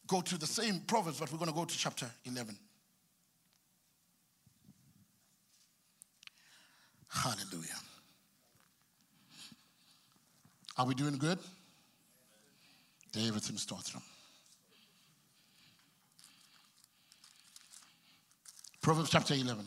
[0.05, 2.55] go to the same Proverbs, but we're going to go to chapter 11.
[7.07, 7.67] Hallelujah.
[10.77, 11.39] Are we doing good?
[13.11, 14.03] David Stotram.
[18.81, 19.65] Proverbs chapter 11.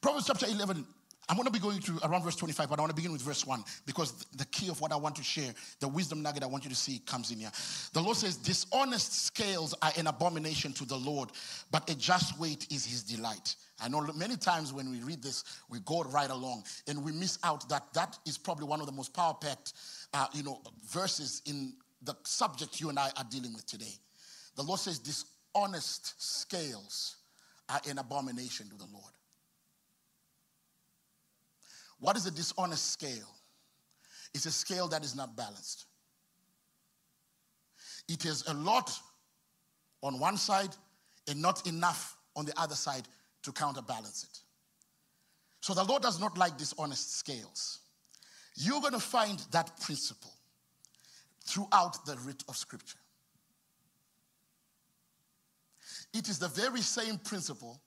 [0.00, 0.86] Proverbs chapter 11
[1.28, 3.20] I'm going to be going to around verse 25, but I want to begin with
[3.20, 6.46] verse 1 because the key of what I want to share, the wisdom nugget I
[6.46, 7.50] want you to see, comes in here.
[7.92, 11.30] The Lord says, Dishonest scales are an abomination to the Lord,
[11.70, 13.56] but a just weight is his delight.
[13.80, 17.38] I know many times when we read this, we go right along and we miss
[17.44, 19.74] out that that is probably one of the most power packed,
[20.14, 23.94] uh, you know, verses in the subject you and I are dealing with today.
[24.56, 27.16] The Lord says, Dishonest scales
[27.68, 29.12] are an abomination to the Lord.
[32.00, 33.28] What is a dishonest scale?
[34.34, 35.86] It's a scale that is not balanced.
[38.08, 38.90] It is a lot
[40.02, 40.70] on one side
[41.28, 43.06] and not enough on the other side
[43.42, 44.38] to counterbalance it.
[45.60, 47.80] So the Lord does not like dishonest scales.
[48.54, 50.32] You're going to find that principle
[51.44, 52.98] throughout the writ of Scripture.
[56.14, 57.80] It is the very same principle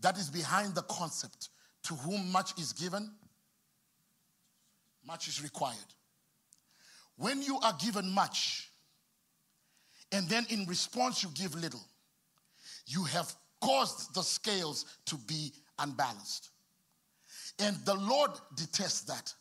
[0.00, 1.48] that is behind the concept
[1.84, 3.10] to whom much is given,
[5.08, 5.92] much is required.
[7.16, 8.70] When you are given much,
[10.12, 11.84] and then in response you give little,
[12.86, 16.50] you have caused the scales to be unbalanced.
[17.58, 19.34] And the Lord detests that.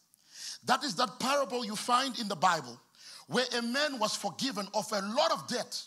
[0.65, 2.79] That is that parable you find in the Bible
[3.27, 5.81] where a man was forgiven of a lot of debt.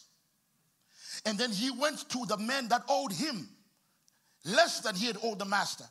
[1.25, 3.49] And then he went to the man that owed him
[4.45, 5.85] less than he had owed the master.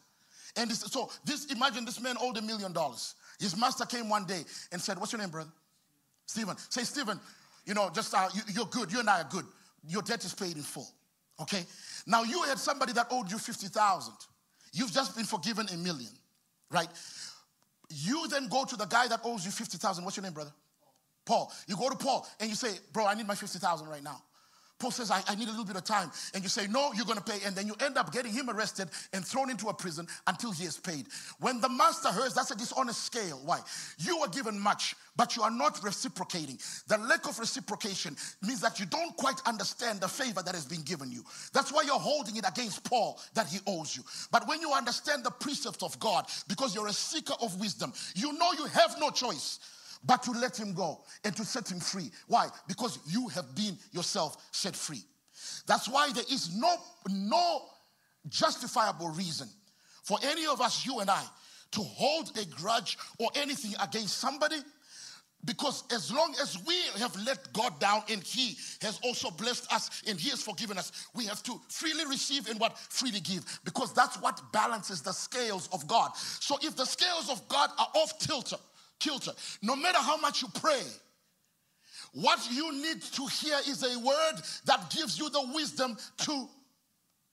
[0.56, 3.16] And so this imagine this man owed a million dollars.
[3.40, 5.50] His master came one day and said, What's your name, brother?
[6.26, 6.56] Stephen.
[6.70, 7.20] Say, Stephen,
[7.66, 8.92] you know, just uh, you, are good.
[8.92, 9.46] You and I are good.
[9.88, 10.88] Your debt is paid in full.
[11.42, 11.64] Okay?
[12.06, 14.14] Now you had somebody that owed you 50,000.
[14.74, 16.12] You've just been forgiven a million,
[16.70, 16.90] right?
[17.90, 20.04] You then go to the guy that owes you 50,000.
[20.04, 20.52] What's your name, brother?
[21.26, 21.52] Paul.
[21.68, 24.22] You go to Paul and you say, Bro, I need my 50,000 right now.
[24.80, 26.10] Paul says, I, I, need a little bit of time.
[26.34, 27.40] And you say, No, you're going to pay.
[27.46, 30.64] And then you end up getting him arrested and thrown into a prison until he
[30.64, 31.08] is paid.
[31.40, 33.42] When the master hears, that's a dishonest scale.
[33.44, 33.60] Why?
[33.98, 36.58] You are given much, but you are not reciprocating.
[36.88, 40.82] The lack of reciprocation means that you don't quite understand the favor that has been
[40.84, 41.24] given you.
[41.54, 44.04] That's why you're holding it against Paul that he owes you.
[44.32, 48.32] But when you understand the precepts of God, because you're a seeker of wisdom, you
[48.34, 49.60] know you have no choice
[50.04, 52.12] but to let him go and to set him free.
[52.28, 52.48] Why?
[52.68, 55.04] Because you have been yourself set free.
[55.68, 56.76] That's why there is no,
[57.10, 57.62] no
[58.30, 59.48] justifiable reason
[60.04, 61.24] for any of us, you and I,
[61.72, 64.58] to hold a grudge or anything against somebody.
[65.46, 70.02] Because as long as we have let God down and He has also blessed us
[70.08, 72.78] and He has forgiven us, we have to freely receive and what?
[72.78, 73.46] Freely give.
[73.64, 76.12] Because that's what balances the scales of God.
[76.18, 78.58] So if the scales of God are off tilter,
[79.00, 79.32] kilter.
[79.62, 80.84] No matter how much you pray,
[82.14, 86.48] what you need to hear is a word that gives you the wisdom to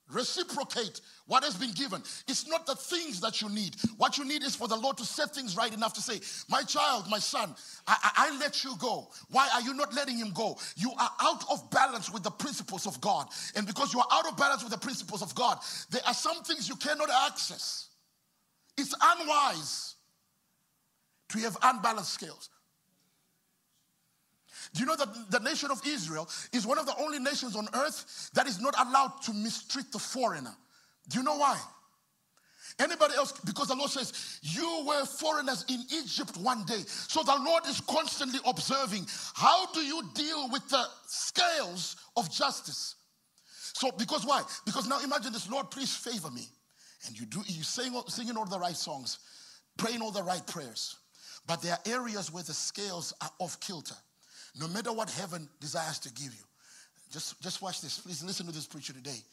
[0.09, 2.01] reciprocate what has been given.
[2.27, 3.75] It's not the things that you need.
[3.97, 6.63] What you need is for the Lord to set things right enough to say, My
[6.63, 7.53] child, my son,
[7.85, 9.09] I, I, I, let you go.
[9.29, 10.57] Why are you not letting him go?
[10.77, 13.27] You are out of balance with the principles of God.
[13.55, 15.57] And because you are out of balance with the principles of God,
[15.89, 17.89] there are some things you cannot access.
[18.77, 19.96] It's unwise
[21.29, 22.49] to have unbalanced scales.
[24.73, 27.67] Do you know that the nation of Israel is one of the only nations on
[27.73, 30.55] earth that is not allowed to mistreat the foreigner?
[31.09, 31.59] Do you know why?
[32.79, 33.31] Anybody else?
[33.45, 36.83] Because the Lord says, You were foreigners in Egypt one day.
[36.85, 42.95] So the Lord is constantly observing how do you deal with the scales of justice?
[43.73, 44.43] So, because why?
[44.65, 46.47] Because now imagine this, Lord, please favor me.
[47.07, 49.19] And you do you sing singing all the right songs,
[49.77, 50.97] praying all the right prayers.
[51.47, 53.95] But there are areas where the scales are off kilter.
[54.59, 56.43] No matter what heaven desires to give you,
[57.11, 57.99] Just, just watch this.
[57.99, 59.23] Please listen to this preacher today.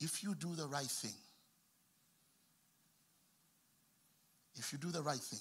[0.00, 1.14] If you do the right thing,
[4.56, 5.40] if you do the right thing,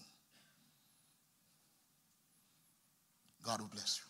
[3.43, 4.09] God will bless you.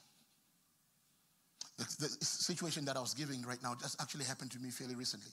[1.77, 4.95] The, the, situation that I was giving right now just actually happened to me fairly
[4.95, 5.32] recently.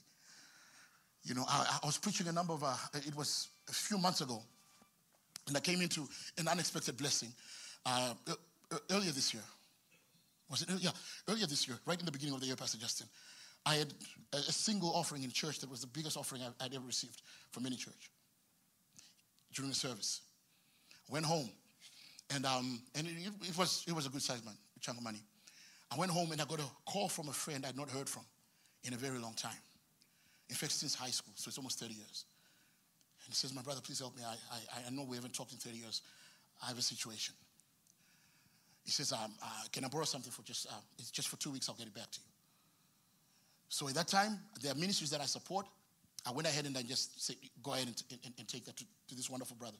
[1.23, 4.21] You know, I, I was preaching a number of, uh, it was a few months
[4.21, 4.41] ago,
[5.51, 7.29] and I came into an unexpected blessing
[7.85, 8.13] uh,
[8.89, 9.43] earlier this year.
[10.49, 10.69] Was it?
[10.79, 10.91] Yeah,
[11.27, 13.07] earlier this year, right in the beginning of the year, Pastor Justin.
[13.65, 13.93] I had
[14.33, 17.65] a, single offering in church that was the biggest offering I, would ever received from
[17.65, 18.09] any church
[19.53, 20.21] during the service.
[21.09, 21.49] Went home,
[22.33, 23.13] and um, and it,
[23.49, 25.21] it was it was a good sized man, a chunk of money.
[25.93, 28.23] I went home and I got a call from a friend I'd not heard from
[28.85, 29.61] in a very long time.
[30.49, 32.25] In fact, since high school, so it's almost 30 years.
[33.31, 34.23] He says, My brother, please help me.
[34.27, 36.01] I, I, I know we haven't talked in 30 years.
[36.61, 37.33] I have a situation.
[38.83, 41.51] He says, um, uh, Can I borrow something for just, uh, it's just for two
[41.51, 42.25] weeks, I'll get it back to you.
[43.69, 45.65] So at that time, there are ministries that I support.
[46.27, 48.83] I went ahead and I just said, Go ahead and, and, and take that to,
[49.07, 49.77] to this wonderful brother.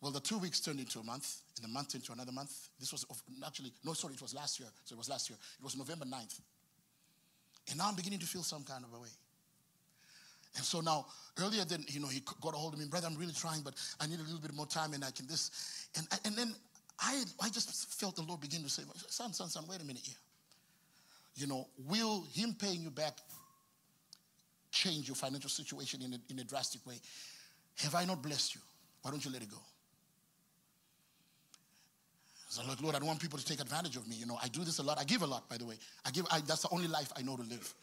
[0.00, 2.70] Well, the two weeks turned into a month, and the month into another month.
[2.80, 3.06] This was
[3.46, 4.68] actually, no, sorry, it was last year.
[4.84, 5.38] So it was last year.
[5.58, 6.40] It was November 9th.
[7.68, 9.08] And now I'm beginning to feel some kind of a way.
[10.56, 11.06] And so now,
[11.40, 13.74] earlier then, you know, he got a hold of me, brother, I'm really trying, but
[14.00, 15.88] I need a little bit more time and I can this.
[15.96, 16.54] And, and then
[17.00, 20.02] I, I just felt the Lord begin to say, son, son, son, wait a minute
[20.04, 20.16] here.
[21.36, 23.18] You know, will him paying you back
[24.70, 27.00] change your financial situation in a, in a drastic way?
[27.78, 28.60] Have I not blessed you?
[29.00, 29.58] Why don't you let it go?
[32.48, 34.16] So like, Lord, I don't want people to take advantage of me.
[34.16, 34.98] You know, I do this a lot.
[34.98, 35.76] I give a lot, by the way.
[36.04, 36.26] I give.
[36.30, 37.74] I, that's the only life I know to live.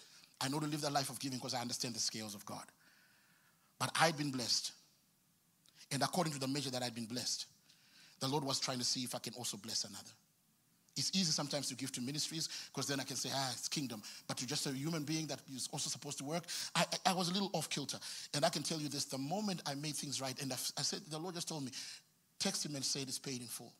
[0.41, 2.63] I know to live that life of giving because I understand the scales of God.
[3.77, 4.73] But I'd been blessed,
[5.91, 7.45] and according to the measure that I'd been blessed,
[8.19, 10.11] the Lord was trying to see if I can also bless another.
[10.97, 14.01] It's easy sometimes to give to ministries because then I can say, ah, it's kingdom.
[14.27, 16.43] But to just a human being that is also supposed to work,
[16.75, 17.97] I, I, was a little off kilter.
[18.33, 20.81] And I can tell you this the moment I made things right, and I, I
[20.81, 21.71] said, the Lord just told me,
[22.37, 23.71] text him and say it's paid in full.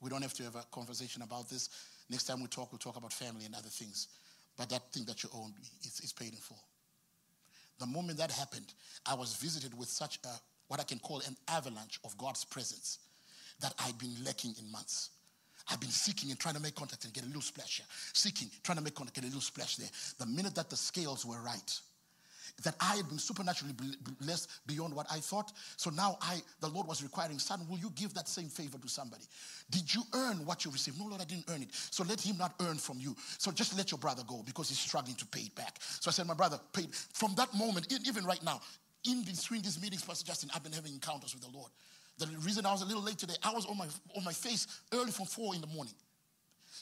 [0.00, 1.70] We don't have to have a conversation about this.
[2.10, 4.08] Next time we talk, we'll talk about family and other things.
[4.56, 6.62] But that thing that you own is, is paid in full.
[7.78, 8.72] The moment that happened,
[9.04, 10.28] I was visited with such a,
[10.68, 12.98] what I can call an avalanche of God's presence
[13.60, 15.10] that I'd been lacking in months.
[15.70, 17.86] I've been seeking and trying to make contact and get a little splash here.
[18.12, 19.88] Seeking, trying to make contact, get a little splash there.
[20.18, 21.80] The minute that the scales were right,
[22.62, 23.74] that I had been supernaturally
[24.20, 25.52] blessed beyond what I thought.
[25.76, 28.88] So now I, the Lord was requiring, son, will you give that same favor to
[28.88, 29.24] somebody?
[29.70, 30.98] Did you earn what you received?
[30.98, 31.68] No, Lord, I didn't earn it.
[31.72, 33.16] So let him not earn from you.
[33.38, 35.78] So just let your brother go because he's struggling to pay it back.
[35.80, 36.94] So I said, my brother paid.
[36.94, 38.60] From that moment, even right now,
[39.04, 41.70] in between these meetings, Pastor Justin, I've been having encounters with the Lord.
[42.18, 43.86] The reason I was a little late today, I was on my
[44.16, 45.94] on my face early from four in the morning.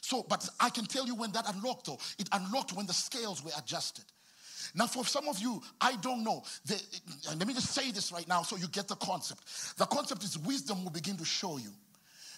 [0.01, 3.43] So, but I can tell you when that unlocked, though, it unlocked when the scales
[3.43, 4.05] were adjusted.
[4.75, 6.43] Now, for some of you, I don't know.
[6.67, 6.81] The,
[7.37, 9.77] let me just say this right now so you get the concept.
[9.79, 11.71] The concept is wisdom will begin to show you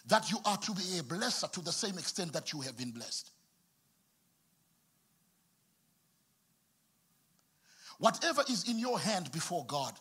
[0.06, 2.90] that you are to be a blesser to the same extent that you have been
[2.90, 3.30] blessed.
[7.98, 9.92] Whatever is in your hand before God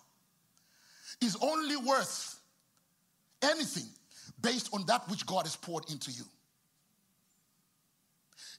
[1.22, 2.40] is only worth
[3.42, 3.88] anything
[4.42, 6.24] based on that which God has poured into you.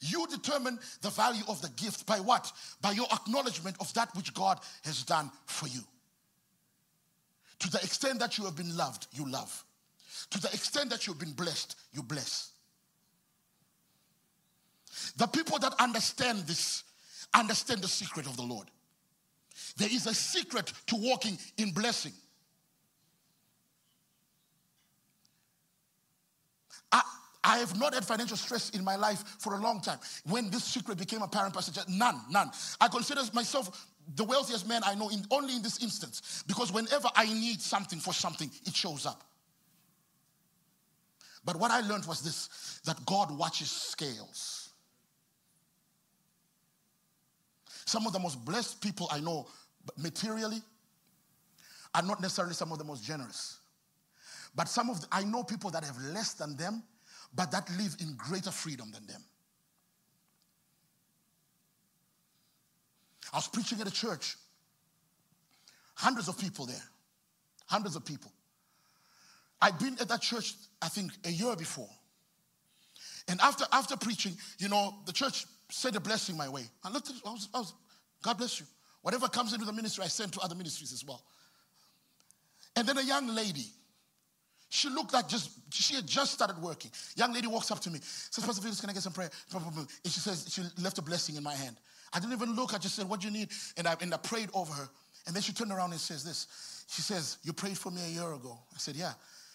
[0.06, 2.52] You determine the value of the gift by what?
[2.82, 5.80] By your acknowledgement of that which God has done for you.
[7.60, 9.64] To the extent that you have been loved, you love.
[10.30, 12.50] To the extent that you've been blessed, you bless.
[15.16, 16.84] The people that understand this
[17.32, 18.70] understand the secret of the Lord.
[19.76, 22.12] There is a secret to walking in blessing.
[27.44, 29.98] I, have not had financial stress in my life for a long time.
[30.24, 32.50] When this secret became apparent, Pastor, none, none.
[32.80, 37.08] I consider myself the wealthiest man I know in, only in this instance because whenever
[37.14, 39.24] I need something for something, it shows up.
[41.44, 44.70] But what I learned was this that God watches scales.
[47.86, 49.46] Some of the most blessed people I know
[49.98, 50.62] materially
[51.94, 53.58] are not necessarily some of the most generous.
[54.54, 56.82] But some of the, I know people that have less than them
[57.34, 59.22] but that live in greater freedom than them.
[63.32, 64.36] I was preaching at a church,
[65.94, 66.82] hundreds of people there,
[67.66, 68.30] hundreds of people.
[69.60, 71.88] I'd been at that church, I think, a year before.
[73.28, 76.64] And after, after preaching, you know, the church said a blessing my way.
[76.84, 77.72] I looked at I was, I was,
[78.22, 78.66] God bless you.
[79.02, 81.22] Whatever comes into the ministry, I send to other ministries as well.
[82.76, 83.66] And then a young lady
[84.74, 86.90] She looked like just, she had just started working.
[87.14, 89.30] Young lady walks up to me, says, Pastor Felix, can I get some prayer?
[89.52, 91.76] And she says, she left a blessing in my hand.
[92.12, 92.74] I didn't even look.
[92.74, 93.50] I just said, what do you need?
[93.76, 94.88] And I, and I prayed over her.
[95.28, 96.84] And then she turned around and says this.
[96.88, 98.58] She says, you prayed for me a year ago.
[98.74, 99.12] I said, yeah.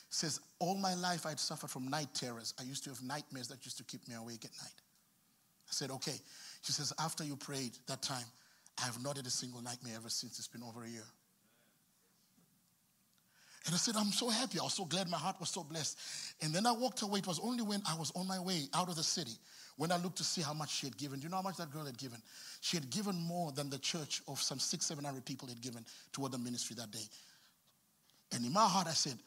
[0.10, 2.54] She says, all my life I'd suffered from night terrors.
[2.58, 4.80] I used to have nightmares that used to keep me awake at night.
[5.68, 6.16] I said, okay.
[6.62, 8.26] She says, after you prayed that time,
[8.82, 10.40] I have not had a single nightmare ever since.
[10.40, 11.04] It's been over a year.
[13.70, 14.60] And I said, I'm so happy.
[14.60, 15.96] I was so glad my heart was so blessed.
[16.42, 17.20] And then I walked away.
[17.20, 19.34] It was only when I was on my way out of the city
[19.78, 21.20] when I looked to see how much she had given.
[21.20, 22.18] Do you know how much that girl had given?
[22.62, 25.86] She had given more than the church of some six, seven hundred people had given
[26.12, 27.08] toward the ministry that day.
[28.32, 29.20] And in my heart, I said,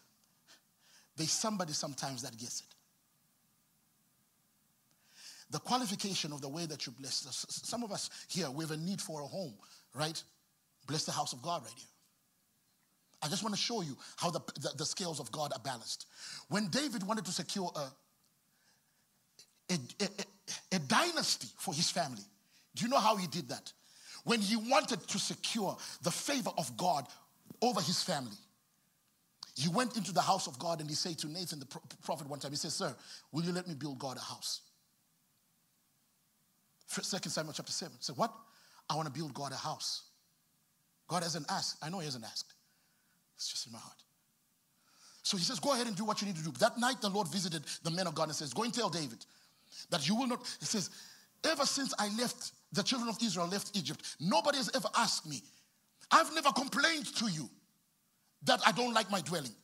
[1.16, 2.74] there's somebody sometimes that gets it.
[5.52, 7.46] The qualification of the way that you bless us.
[7.62, 9.54] Some of us here, we have a need for a home,
[9.94, 10.20] right?
[10.88, 11.86] Bless the house of God right here.
[13.22, 16.06] I just want to show you how the, the, the, scales of God are balanced.
[16.48, 22.22] When David wanted to secure a, a, a, a dynasty for his family,
[22.74, 23.72] do you know how he did that?
[24.24, 27.06] When he wanted to secure the favor of God
[27.60, 28.36] over his family,
[29.54, 31.66] he went into the house of God and he said to Nathan, the
[32.04, 32.94] prophet, one time, he said, Sir,
[33.30, 34.62] will you let me build God a house?
[36.86, 37.92] Second Samuel chapter 7.
[37.98, 38.32] He said, What?
[38.90, 40.02] I want to build God a house.
[41.08, 41.76] God hasn't asked.
[41.82, 42.52] I know he hasn't asked.
[43.42, 43.96] It's just in my heart.
[45.24, 46.52] So he says, Go ahead and do what you need to do.
[46.60, 49.18] That night, the Lord visited the men of God and says, Go and tell David
[49.90, 50.46] that you will not.
[50.60, 50.90] He says,
[51.42, 55.42] Ever since I left, the children of Israel left Egypt, nobody has ever asked me.
[56.12, 57.50] I've never complained to you
[58.44, 59.54] that I don't like my dwelling.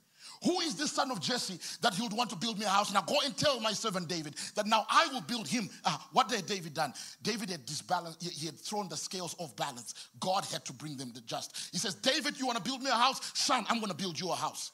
[0.44, 2.92] Who is this son of Jesse that he would want to build me a house?
[2.92, 5.68] Now go and tell my servant David that now I will build him.
[5.84, 6.92] Uh, what had David done?
[7.22, 10.08] David had disbalanced, he, had thrown the scales off balance.
[10.20, 11.70] God had to bring them the just.
[11.72, 13.32] He says, David, you want to build me a house?
[13.34, 14.70] Son, I'm going to build you a house.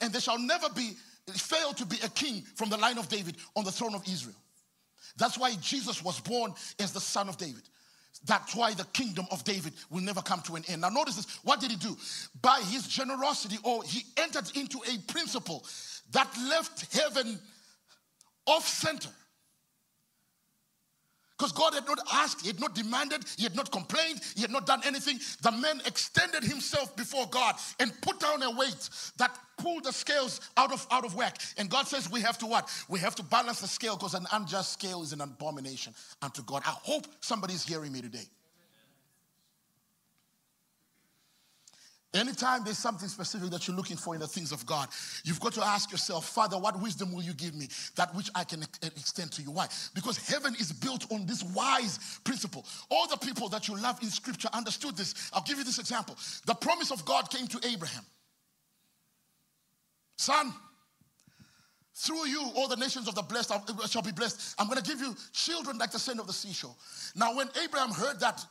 [0.00, 0.92] And there shall never be,
[1.32, 4.36] fail to be a king from the line of David on the throne of Israel.
[5.16, 7.62] That's why Jesus was born as the son of David.
[8.26, 10.82] That's why the kingdom of David will never come to an end.
[10.82, 11.38] Now, notice this.
[11.44, 11.96] What did he do?
[12.42, 15.64] By his generosity, or he entered into a principle
[16.12, 17.38] that left heaven
[18.46, 19.10] off center.
[21.38, 24.50] Because God had not asked, He had not demanded, He had not complained, He had
[24.50, 25.20] not done anything.
[25.42, 30.40] The man extended himself before God and put down a weight that pulled the scales
[30.56, 31.38] out of, out of whack.
[31.56, 32.70] And God says we have to what?
[32.88, 36.62] We have to balance the scale because an unjust scale is an abomination unto God.
[36.64, 38.26] I hope somebody's hearing me today.
[42.14, 44.88] Anytime there's something specific that you're looking for in the things of God,
[45.24, 47.68] you've got to ask yourself, Father, what wisdom will you give me?
[47.96, 49.50] That which I can extend to you.
[49.50, 49.66] Why?
[49.94, 52.64] Because heaven is built on this wise principle.
[52.90, 55.30] All the people that you love in scripture understood this.
[55.34, 56.16] I'll give you this example.
[56.46, 58.04] The promise of God came to Abraham
[60.18, 60.52] Son,
[61.94, 64.56] through you, all the nations of the blessed uh, shall be blessed.
[64.58, 66.74] I'm going to give you children like the sand of the seashore.
[67.14, 68.44] Now, when Abraham heard that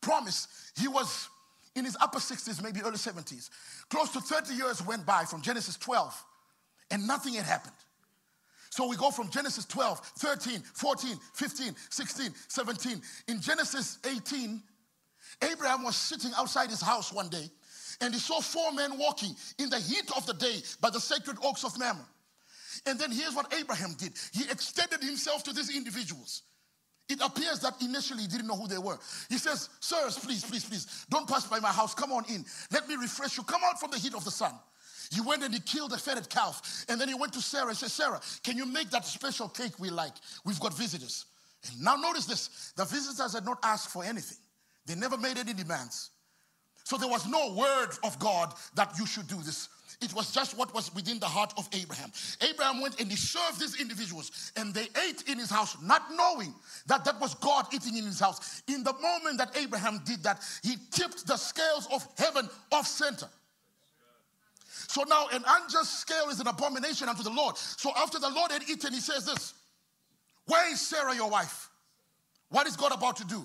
[0.00, 1.28] promise, he was
[1.74, 3.50] in his upper 60s, maybe early 70s.
[3.88, 6.24] Close to 30 years went by from Genesis 12,
[6.90, 7.74] and nothing had happened.
[8.70, 13.02] So we go from Genesis 12, 13, 14, 15, 16, 17.
[13.28, 14.60] In Genesis 18,
[15.42, 17.48] Abraham was sitting outside his house one day,
[18.00, 21.36] and he saw four men walking in the heat of the day by the sacred
[21.42, 22.04] oaks of Mamre.
[22.86, 26.42] And then here's what Abraham did he extended himself to these individuals.
[27.08, 28.98] It appears that initially he didn't know who they were.
[29.28, 31.94] He says, Sirs, please, please, please, don't pass by my house.
[31.94, 32.44] Come on in.
[32.72, 33.42] Let me refresh you.
[33.42, 34.52] Come out from the heat of the sun.
[35.12, 36.84] He went and he killed a fatted calf.
[36.88, 39.78] And then he went to Sarah and said, Sarah, can you make that special cake
[39.78, 40.14] we like?
[40.46, 41.26] We've got visitors.
[41.70, 44.38] And now notice this the visitors had not asked for anything,
[44.86, 46.10] they never made any demands.
[46.84, 49.68] So there was no word of God that you should do this.
[50.04, 52.12] It was just what was within the heart of Abraham.
[52.42, 56.54] Abraham went and he served these individuals, and they ate in his house, not knowing
[56.86, 58.62] that that was God eating in his house.
[58.68, 63.28] In the moment that Abraham did that, he tipped the scales of heaven off center.
[64.88, 67.56] So now an unjust scale is an abomination unto the Lord.
[67.56, 69.54] So after the Lord had eaten, he says this
[70.46, 71.70] Where is Sarah, your wife?
[72.50, 73.44] What is God about to do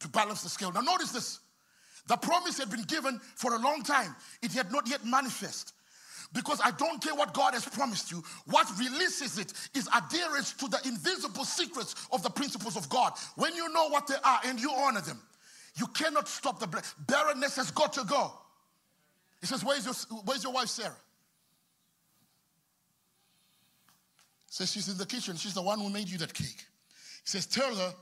[0.00, 0.72] to balance the scale?
[0.72, 1.38] Now, notice this.
[2.06, 5.72] The promise had been given for a long time, it had not yet manifest.
[6.32, 8.22] Because I don't care what God has promised you.
[8.46, 13.12] What releases it is adherence to the invisible secrets of the principles of God.
[13.36, 15.20] When you know what they are and you honor them,
[15.76, 18.32] you cannot stop the barrenness has got to go.
[19.40, 19.94] He says, Where's your,
[20.24, 20.96] where's your wife, Sarah?
[24.48, 25.36] Says she's in the kitchen.
[25.36, 26.46] She's the one who made you that cake.
[26.46, 27.92] He says, Tell her,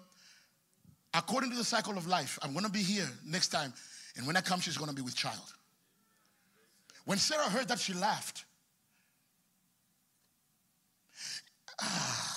[1.14, 3.72] according to the cycle of life, I'm going to be here next time.
[4.16, 5.54] And when I come, she's going to be with child.
[7.04, 8.44] When Sarah heard that, she laughed.
[11.80, 12.28] Ah.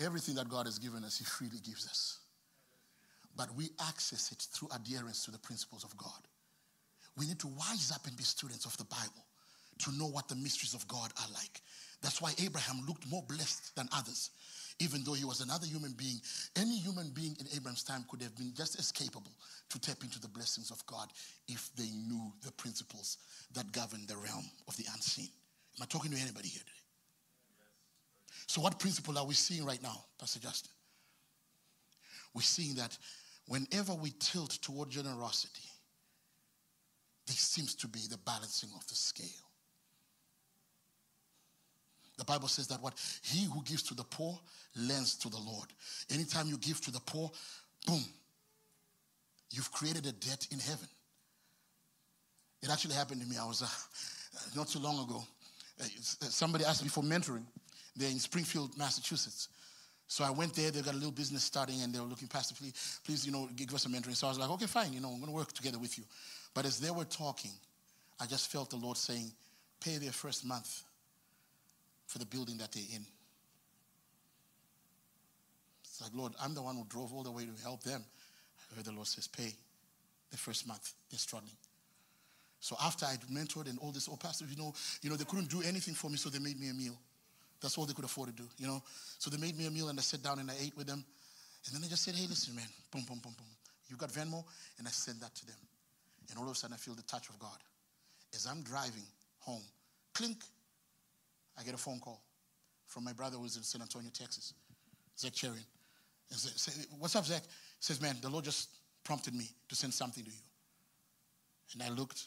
[0.00, 2.18] Everything that God has given us, He freely gives us.
[3.36, 6.26] But we access it through adherence to the principles of God.
[7.16, 9.26] We need to wise up and be students of the Bible
[9.80, 11.60] to know what the mysteries of God are like.
[12.00, 14.30] That's why Abraham looked more blessed than others
[14.80, 16.20] even though he was another human being.
[16.56, 19.32] Any human being in Abraham's time could have been just as capable
[19.70, 21.08] to tap into the blessings of God
[21.48, 23.18] if they knew the principles
[23.54, 25.28] that govern the realm of the unseen.
[25.78, 26.72] Am I talking to anybody here today?
[28.46, 30.72] So, what principle are we seeing right now, Pastor Justin?
[32.34, 32.96] We're seeing that
[33.46, 35.68] whenever we tilt toward generosity,
[37.26, 39.47] there seems to be the balancing of the scale.
[42.18, 44.38] The Bible says that what he who gives to the poor
[44.76, 45.68] lends to the Lord.
[46.10, 47.30] Anytime you give to the poor,
[47.86, 48.04] boom,
[49.52, 50.88] you've created a debt in heaven.
[52.60, 53.36] It actually happened to me.
[53.40, 55.22] I was uh, not too long ago.
[55.80, 55.84] Uh,
[56.18, 57.44] somebody asked me for mentoring.
[57.96, 59.48] They're in Springfield, Massachusetts.
[60.08, 60.72] So I went there.
[60.72, 63.48] They got a little business starting, and they were looking, Pastor, please, please, you know,
[63.54, 64.16] give us a mentoring.
[64.16, 64.92] So I was like, okay, fine.
[64.92, 66.04] You know, I'm going to work together with you.
[66.52, 67.52] But as they were talking,
[68.20, 69.30] I just felt the Lord saying,
[69.80, 70.82] pay their first month
[72.08, 73.04] for the building that they're in.
[75.84, 78.02] It's like, Lord, I'm the one who drove all the way to help them.
[78.72, 79.54] I heard the Lord says, pay
[80.30, 80.94] the first month.
[81.10, 81.56] They're struggling.
[82.60, 85.50] So after I'd mentored and all this, oh, Pastor, you know, you know, they couldn't
[85.50, 86.98] do anything for me, so they made me a meal.
[87.60, 88.82] That's all they could afford to do, you know.
[89.18, 91.04] So they made me a meal and I sat down and I ate with them.
[91.66, 93.46] And then they just said, hey, listen, man, boom, boom, boom, boom.
[93.88, 94.44] You got Venmo?
[94.78, 95.56] And I sent that to them.
[96.30, 97.58] And all of a sudden I feel the touch of God.
[98.34, 99.06] As I'm driving
[99.40, 99.62] home,
[100.14, 100.38] clink,
[101.58, 102.22] I get a phone call
[102.86, 104.54] from my brother who's in San Antonio, Texas,
[105.18, 105.34] Zach
[106.30, 107.42] say, What's up, Zach?
[107.42, 107.48] He
[107.80, 108.68] says, Man, the Lord just
[109.04, 110.36] prompted me to send something to you.
[111.74, 112.24] And I looked.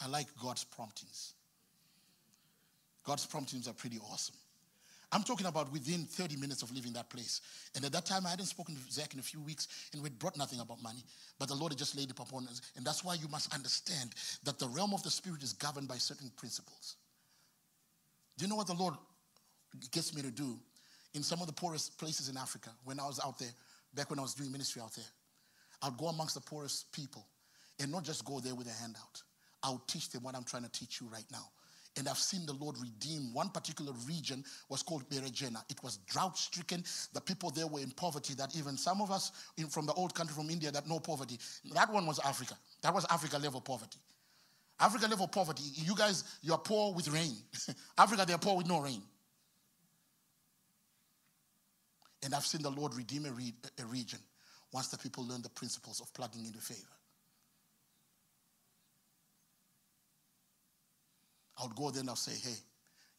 [0.00, 1.34] I like God's promptings.
[3.04, 4.36] God's promptings are pretty awesome.
[5.16, 7.40] I'm talking about within 30 minutes of leaving that place.
[7.74, 10.18] And at that time, I hadn't spoken to Zach in a few weeks, and we'd
[10.18, 11.02] brought nothing about money.
[11.38, 12.60] But the Lord had just laid it upon us.
[12.76, 14.10] And that's why you must understand
[14.44, 16.96] that the realm of the Spirit is governed by certain principles.
[18.36, 18.92] Do you know what the Lord
[19.90, 20.58] gets me to do
[21.14, 23.54] in some of the poorest places in Africa when I was out there,
[23.94, 25.06] back when I was doing ministry out there?
[25.80, 27.26] I'd go amongst the poorest people
[27.80, 29.22] and not just go there with a handout.
[29.62, 31.48] I'll teach them what I'm trying to teach you right now.
[31.96, 35.62] And I've seen the Lord redeem one particular region was called Beregena.
[35.70, 36.84] It was drought stricken.
[37.14, 40.14] The people there were in poverty that even some of us in, from the old
[40.14, 41.38] country from India that know poverty.
[41.72, 42.54] That one was Africa.
[42.82, 43.98] That was Africa level poverty.
[44.78, 45.62] Africa level poverty.
[45.72, 47.36] You guys, you're poor with rain.
[47.98, 49.02] Africa, they're poor with no rain.
[52.22, 54.18] And I've seen the Lord redeem a, re- a region
[54.72, 56.95] once the people learn the principles of plugging into favor.
[61.58, 62.56] I would go there and I'll say, hey,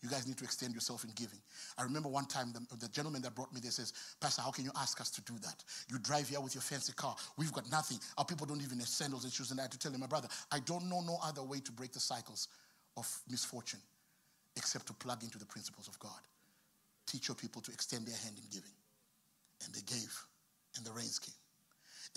[0.02, 1.40] you guys need to extend yourself in giving.
[1.78, 4.64] I remember one time the, the, gentleman that brought me there says, Pastor, how can
[4.64, 5.64] you ask us to do that?
[5.90, 7.16] You drive here with your fancy car.
[7.36, 7.98] We've got nothing.
[8.18, 9.50] Our people don't even have sandals and shoes.
[9.50, 11.72] And I had to tell him, my brother, I don't know no other way to
[11.72, 12.48] break the cycles
[12.96, 13.80] of misfortune
[14.56, 16.20] except to plug into the principles of God.
[17.08, 18.74] Teach your people to extend their hand in giving.
[19.66, 20.14] And they gave,
[20.76, 21.34] and the rains came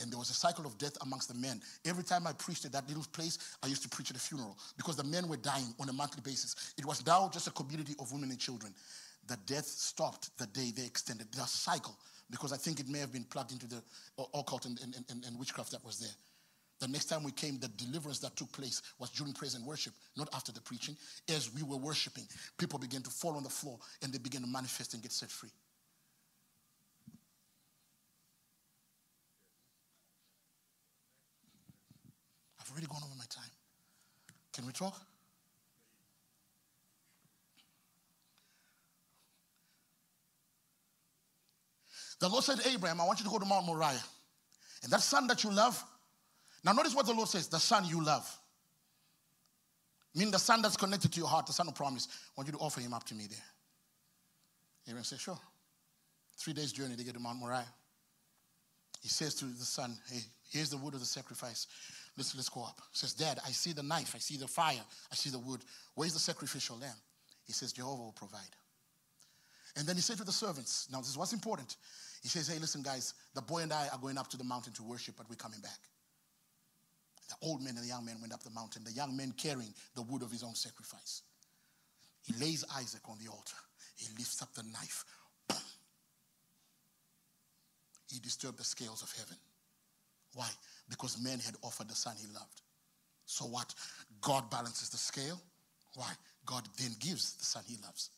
[0.00, 1.60] and there was a cycle of death amongst the men.
[1.84, 4.56] Every time I preached at that little place, I used to preach at a funeral
[4.76, 6.74] because the men were dying on a monthly basis.
[6.78, 8.74] It was now just a community of women and children.
[9.26, 11.96] The death stopped the day they extended the cycle
[12.30, 13.82] because I think it may have been plugged into the
[14.18, 16.14] uh, occult and, and, and, and witchcraft that was there.
[16.80, 19.92] The next time we came, the deliverance that took place was during praise and worship,
[20.16, 20.96] not after the preaching.
[21.28, 22.24] As we were worshiping,
[22.56, 25.30] people began to fall on the floor and they began to manifest and get set
[25.30, 25.50] free.
[32.70, 33.50] I've already gone over my time.
[34.52, 34.94] Can we talk?
[42.20, 43.98] The Lord said, Abraham, I want you to go to Mount Moriah.
[44.84, 45.82] And that son that you love,
[46.62, 48.30] now notice what the Lord says the son you love.
[50.14, 52.06] Mean the son that's connected to your heart, the son of promise.
[52.10, 53.38] I want you to offer him up to me there.
[54.86, 55.38] Abraham says, Sure.
[56.36, 57.66] Three days' journey to get to Mount Moriah.
[59.02, 61.66] He says to the son, Hey, here's the wood of the sacrifice.
[62.20, 62.82] Let's, let's go up.
[62.92, 65.62] He says, Dad, I see the knife, I see the fire, I see the wood.
[65.94, 67.00] Where's the sacrificial lamb?
[67.46, 68.54] He says, Jehovah will provide.
[69.74, 71.76] And then he said to the servants, now this is what's important.
[72.22, 74.74] He says, Hey, listen, guys, the boy and I are going up to the mountain
[74.74, 75.78] to worship, but we're coming back.
[77.30, 79.72] The old man and the young man went up the mountain, the young man carrying
[79.94, 81.22] the wood of his own sacrifice.
[82.22, 83.56] He lays Isaac on the altar.
[83.96, 85.06] He lifts up the knife.
[85.48, 85.56] Boom.
[88.12, 89.38] He disturbed the scales of heaven.
[90.34, 90.50] Why?
[90.90, 92.60] Because men had offered the son he loved.
[93.24, 93.74] So what?
[94.20, 95.40] God balances the scale.
[95.94, 96.10] Why?
[96.44, 98.10] God then gives the son he loves.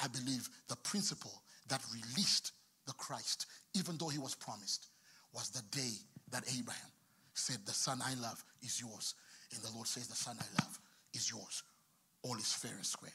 [0.00, 2.52] I believe the principle that released
[2.86, 4.88] the Christ, even though he was promised,
[5.32, 5.92] was the day
[6.30, 6.90] that Abraham
[7.34, 9.14] said, The son I love is yours.
[9.54, 10.78] And the Lord says, The son I love
[11.14, 11.62] is yours.
[12.22, 13.12] All is fair and square.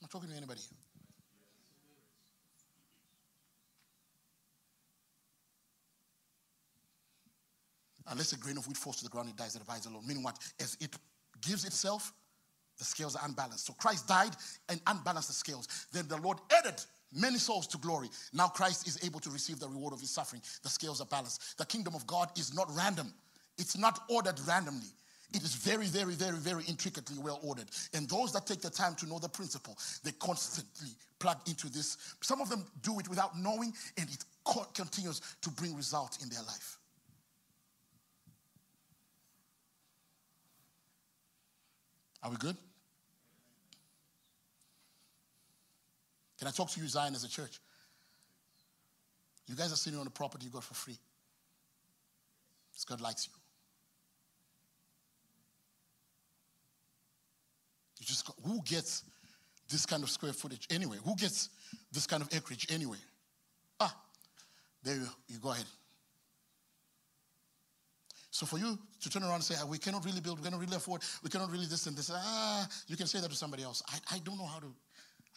[0.00, 0.85] I'm not talking to anybody here.
[8.08, 10.06] Unless a grain of wheat falls to the ground, it dies, it abides alone.
[10.06, 10.38] Meaning what?
[10.60, 10.94] As it
[11.40, 12.12] gives itself,
[12.78, 13.66] the scales are unbalanced.
[13.66, 14.36] So Christ died
[14.68, 15.86] and unbalanced the scales.
[15.92, 16.80] Then the Lord added
[17.12, 18.08] many souls to glory.
[18.32, 20.42] Now Christ is able to receive the reward of his suffering.
[20.62, 21.58] The scales are balanced.
[21.58, 23.12] The kingdom of God is not random,
[23.58, 24.88] it's not ordered randomly.
[25.34, 27.66] It is very, very, very, very intricately well ordered.
[27.92, 31.96] And those that take the time to know the principle, they constantly plug into this.
[32.22, 34.24] Some of them do it without knowing, and it
[34.72, 36.75] continues to bring result in their life.
[42.26, 42.56] Are we good?
[46.40, 47.60] Can I talk to you, Zion, as a church?
[49.46, 50.98] You guys are sitting on the property you got for free.
[52.88, 53.32] God likes you.
[58.00, 59.04] You just got, who gets
[59.70, 60.96] this kind of square footage anyway?
[61.04, 61.50] Who gets
[61.92, 62.98] this kind of acreage anyway?
[63.78, 63.96] Ah,
[64.82, 65.66] there you, you go ahead.
[68.36, 70.60] So for you to turn around and say, ah, we cannot really build, we cannot
[70.60, 73.62] really afford, we cannot really this and this, ah, you can say that to somebody
[73.62, 73.82] else.
[73.88, 74.66] I, I don't know how to,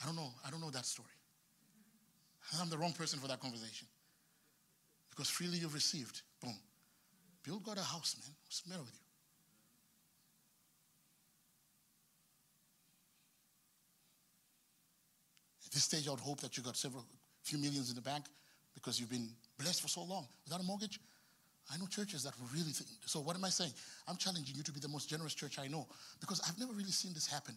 [0.04, 1.08] I don't know, I don't know that story.
[2.60, 3.88] I'm the wrong person for that conversation.
[5.12, 6.58] Because freely you've received, boom.
[7.42, 8.36] Build God a house, man.
[8.44, 9.00] What's the matter with you?
[15.68, 17.06] At this stage, I would hope that you got several,
[17.44, 18.26] few millions in the bank
[18.74, 21.00] because you've been blessed for so long without a mortgage.
[21.72, 22.90] I know churches that really think.
[23.06, 23.74] So, what am I saying?
[24.08, 25.88] I'm challenging you to be the most generous church I know
[26.20, 27.56] because I've never really seen this happen.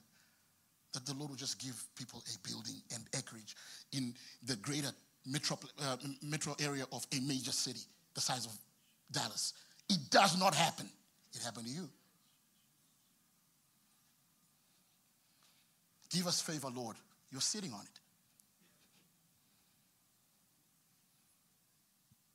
[0.93, 3.57] That the Lord will just give people a building and acreage
[3.93, 4.13] in
[4.45, 4.91] the greater
[5.27, 7.81] metro, uh, metro area of a major city
[8.15, 8.53] the size of
[9.11, 9.55] Dallas.
[9.89, 10.89] It does not happen.
[11.35, 11.89] It happened to you.
[16.11, 16.97] Give us favor, Lord.
[17.31, 18.02] You're sitting on it.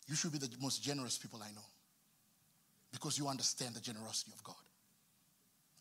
[0.07, 1.65] You should be the most generous people I know
[2.91, 4.55] because you understand the generosity of God.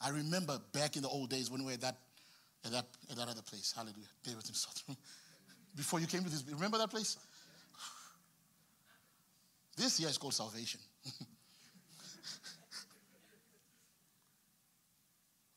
[0.00, 1.96] I remember back in the old days when we were at that,
[2.64, 3.72] at that, at that other place.
[3.74, 4.08] Hallelujah.
[4.24, 4.96] David Southern.
[5.76, 7.16] Before you came to this, remember that place?
[9.76, 10.80] This year is called salvation.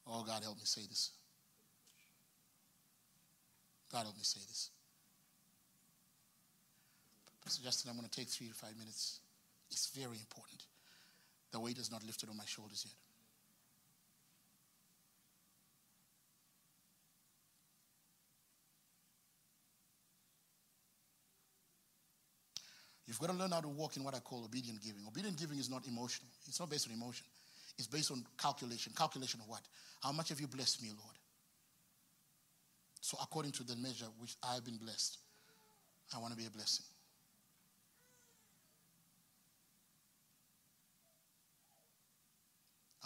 [0.07, 1.11] oh, God, help me say this.
[3.91, 4.71] God, help me say this.
[7.57, 9.19] Justin, I'm going to take three to five minutes.
[9.71, 10.63] It's very important.
[11.51, 12.93] The weight is not lifted on my shoulders yet.
[23.07, 25.01] You've got to learn how to walk in what I call obedient giving.
[25.07, 26.29] Obedient giving is not emotional.
[26.47, 27.25] It's not based on emotion.
[27.79, 28.93] It's based on calculation.
[28.95, 29.61] Calculation of what?
[30.03, 31.15] How much have you blessed me, Lord?
[33.01, 35.17] So according to the measure which I've been blessed,
[36.15, 36.85] I want to be a blessing.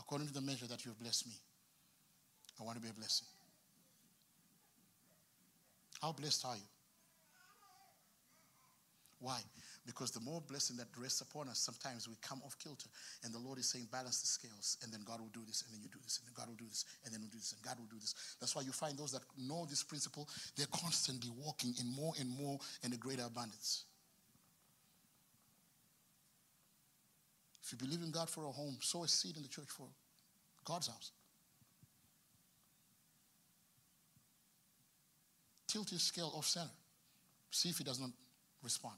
[0.04, 1.34] According to the measure that you have blessed me.
[2.60, 3.28] I want to be a blessing.
[6.02, 6.70] How blessed are you?
[9.20, 9.40] Why?
[9.86, 12.90] Because the more blessing that rests upon us, sometimes we come off kilter.
[13.24, 14.78] And the Lord is saying, balance the scales.
[14.84, 16.60] And then God will do this, and then you do this, and then God will
[16.60, 18.36] do this, and then we'll do this, and God will do this.
[18.42, 20.28] That's why you find those that know this principle,
[20.58, 23.86] they're constantly walking in more and more and a greater abundance.
[27.64, 29.88] If you believe in God for a home, sow a seed in the church for
[30.66, 31.12] God's house.
[35.68, 36.70] Tilt his scale off center.
[37.52, 38.10] See if he does not
[38.62, 38.96] respond.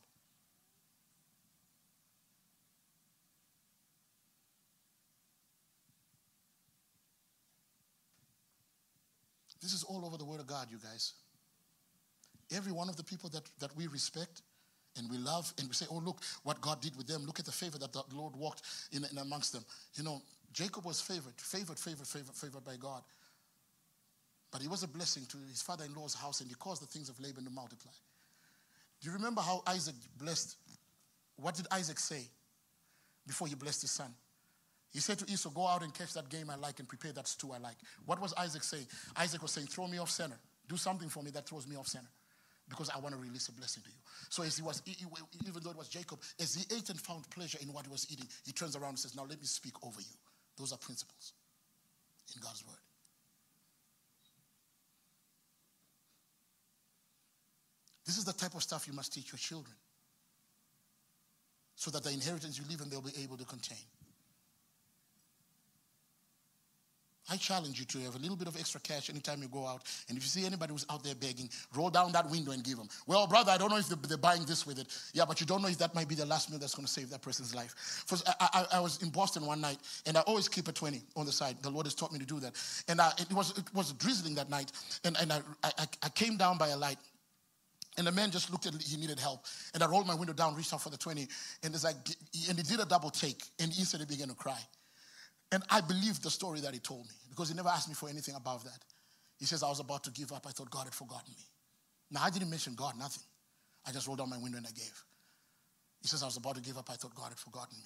[9.61, 11.13] This is all over the Word of God, you guys.
[12.51, 14.43] Every one of the people that, that we respect,
[14.97, 17.25] and we love and we say, oh, look what God did with them.
[17.25, 19.63] Look at the favor that the Lord walked in, in amongst them.
[19.95, 20.21] You know,
[20.53, 23.03] Jacob was favored, favored, favored, favored, favored by God.
[24.51, 26.87] But he was a blessing to his father in law's house and he caused the
[26.87, 27.91] things of Laban to multiply.
[29.01, 30.55] Do you remember how Isaac blessed?
[31.35, 32.21] What did Isaac say
[33.27, 34.13] before he blessed his son?
[34.93, 37.27] He said to Esau, Go out and catch that game I like and prepare that
[37.27, 37.75] stew I like.
[38.05, 38.87] What was Isaac saying?
[39.17, 40.37] Isaac was saying, Throw me off center.
[40.69, 42.07] Do something for me that throws me off center.
[42.69, 43.95] Because I want to release a blessing to you.
[44.29, 47.59] So as he was, even though it was Jacob, as he ate and found pleasure
[47.61, 49.99] in what he was eating, he turns around and says, Now let me speak over
[49.99, 50.17] you.
[50.57, 51.33] Those are principles
[52.35, 52.75] in God's word.
[58.05, 59.75] This is the type of stuff you must teach your children
[61.75, 63.77] so that the inheritance you leave them, they'll be able to contain.
[67.29, 69.81] I challenge you to have a little bit of extra cash anytime you go out.
[70.09, 72.77] And if you see anybody who's out there begging, roll down that window and give
[72.77, 72.87] them.
[73.07, 74.87] Well, brother, I don't know if they're buying this with it.
[75.13, 76.91] Yeah, but you don't know if that might be the last meal that's going to
[76.91, 77.73] save that person's life.
[78.05, 81.01] First, I, I, I, was in Boston one night, and I always keep a 20
[81.15, 81.57] on the side.
[81.61, 82.53] The Lord has taught me to do that.
[82.87, 84.71] And I, it, was, it was drizzling that night,
[85.03, 86.97] and, and I, I, I came down by a light.
[87.97, 89.45] And the man just looked at he needed help.
[89.73, 91.27] And I rolled my window down, reached out for the 20,
[91.63, 91.95] and, it's like,
[92.49, 94.59] and he did a double take, and he instantly began to cry.
[95.51, 98.09] And I believed the story that he told me because he never asked me for
[98.09, 98.79] anything above that.
[99.39, 100.45] He says, I was about to give up.
[100.47, 101.43] I thought God had forgotten me.
[102.11, 103.23] Now, I didn't mention God, nothing.
[103.87, 105.03] I just rolled down my window and I gave.
[106.01, 106.89] He says, I was about to give up.
[106.89, 107.85] I thought God had forgotten me.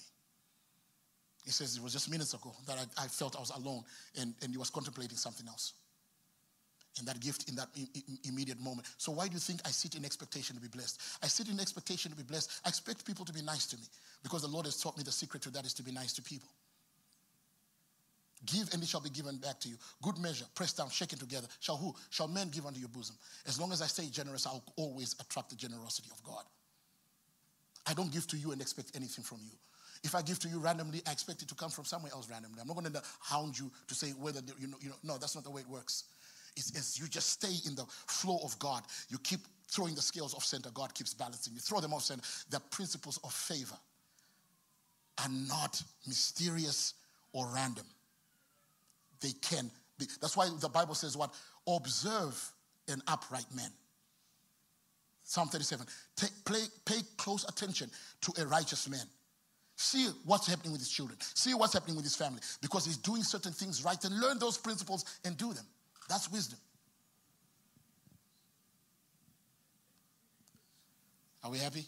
[1.44, 3.82] He says, it was just minutes ago that I, I felt I was alone
[4.20, 5.72] and, and he was contemplating something else.
[6.98, 7.68] And that gift in that
[8.28, 8.88] immediate moment.
[8.98, 11.00] So, why do you think I sit in expectation to be blessed?
[11.22, 12.50] I sit in expectation to be blessed.
[12.64, 13.84] I expect people to be nice to me
[14.24, 16.22] because the Lord has taught me the secret to that is to be nice to
[16.22, 16.48] people.
[18.46, 19.76] Give and it shall be given back to you.
[20.02, 21.46] Good measure, pressed down, shaken together.
[21.60, 21.94] Shall who?
[22.08, 23.16] Shall men give unto your bosom?
[23.46, 26.44] As long as I stay generous, I'll always attract the generosity of God.
[27.86, 29.52] I don't give to you and expect anything from you.
[30.02, 32.60] If I give to you randomly, I expect it to come from somewhere else randomly.
[32.60, 34.96] I'm not going to hound you to say whether you know, you know.
[35.02, 36.04] No, that's not the way it works.
[36.56, 38.84] It's, it's you just stay in the flow of God.
[39.10, 40.70] You keep throwing the scales off center.
[40.72, 41.52] God keeps balancing.
[41.52, 42.22] You throw them off center.
[42.48, 43.76] The principles of favor
[45.18, 46.94] are not mysterious
[47.32, 47.84] or random
[49.20, 50.06] they can be.
[50.20, 51.34] That's why the Bible says what?
[51.66, 52.52] Observe
[52.88, 53.70] an upright man.
[55.24, 55.86] Psalm 37.
[56.16, 57.90] Take, play, pay close attention
[58.22, 59.06] to a righteous man.
[59.76, 61.18] See what's happening with his children.
[61.20, 62.40] See what's happening with his family.
[62.60, 65.64] Because he's doing certain things right and learn those principles and do them.
[66.08, 66.58] That's wisdom.
[71.42, 71.86] Are we happy?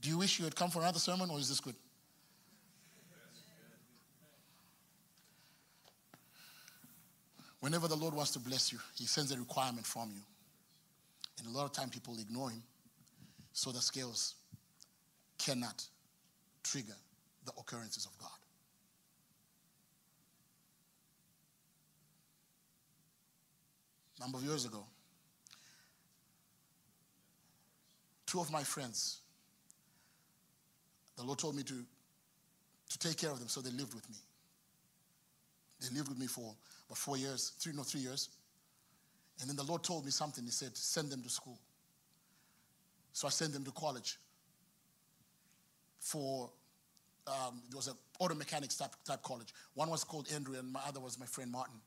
[0.00, 1.74] Do you wish you had come for another sermon or is this good?
[7.62, 10.20] Whenever the Lord wants to bless you, He sends a requirement from you.
[11.38, 12.60] And a lot of time people ignore Him,
[13.52, 14.34] so the scales
[15.38, 15.84] cannot
[16.64, 16.96] trigger
[17.44, 18.30] the occurrences of God.
[24.18, 24.84] A number of years ago,
[28.26, 29.20] two of my friends,
[31.16, 31.74] the Lord told me to,
[32.90, 34.16] to take care of them, so they lived with me.
[35.80, 36.56] They lived with me for
[36.92, 38.28] about four years, three, no, three years.
[39.40, 40.44] And then the Lord told me something.
[40.44, 41.58] He said, send them to school.
[43.14, 44.18] So I sent them to college
[46.00, 46.50] for,
[47.26, 49.54] um, there was an auto mechanics type, type college.
[49.72, 51.80] One was called Andrew and my other was my friend Martin.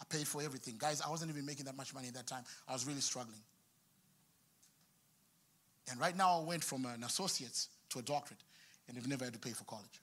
[0.00, 0.74] I paid for everything.
[0.78, 2.42] Guys, I wasn't even making that much money at that time.
[2.66, 3.38] I was really struggling.
[5.92, 8.42] And right now I went from an associate's to a doctorate
[8.88, 10.00] and I've never had to pay for college.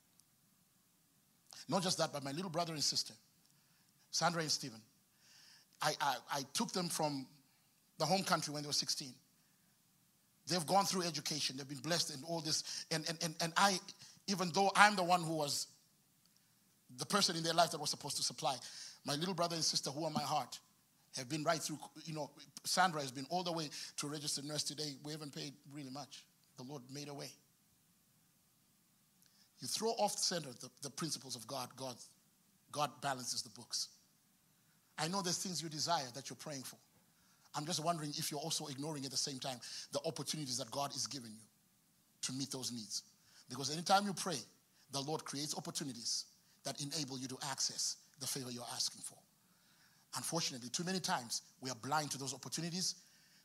[1.67, 3.13] Not just that, but my little brother and sister,
[4.11, 4.81] Sandra and Stephen,
[5.81, 7.27] I, I, I took them from
[7.97, 9.13] the home country when they were 16.
[10.47, 12.85] They've gone through education, they've been blessed in all this.
[12.91, 13.77] And, and, and, and I,
[14.27, 15.67] even though I'm the one who was
[16.97, 18.55] the person in their life that was supposed to supply,
[19.05, 20.59] my little brother and sister who are my heart
[21.17, 22.29] have been right through, you know,
[22.63, 24.95] Sandra has been all the way to registered nurse today.
[25.03, 26.23] We haven't paid really much.
[26.57, 27.31] The Lord made a way.
[29.59, 31.95] You throw off center the, the principles of God, God,
[32.71, 33.89] God balances the books.
[34.97, 36.77] I know there's things you desire that you're praying for.
[37.55, 39.57] I'm just wondering if you're also ignoring at the same time
[39.91, 41.45] the opportunities that God is giving you
[42.23, 43.03] to meet those needs.
[43.49, 44.37] Because anytime you pray,
[44.91, 46.25] the Lord creates opportunities
[46.63, 49.17] that enable you to access the favor you're asking for.
[50.15, 52.95] Unfortunately, too many times we are blind to those opportunities,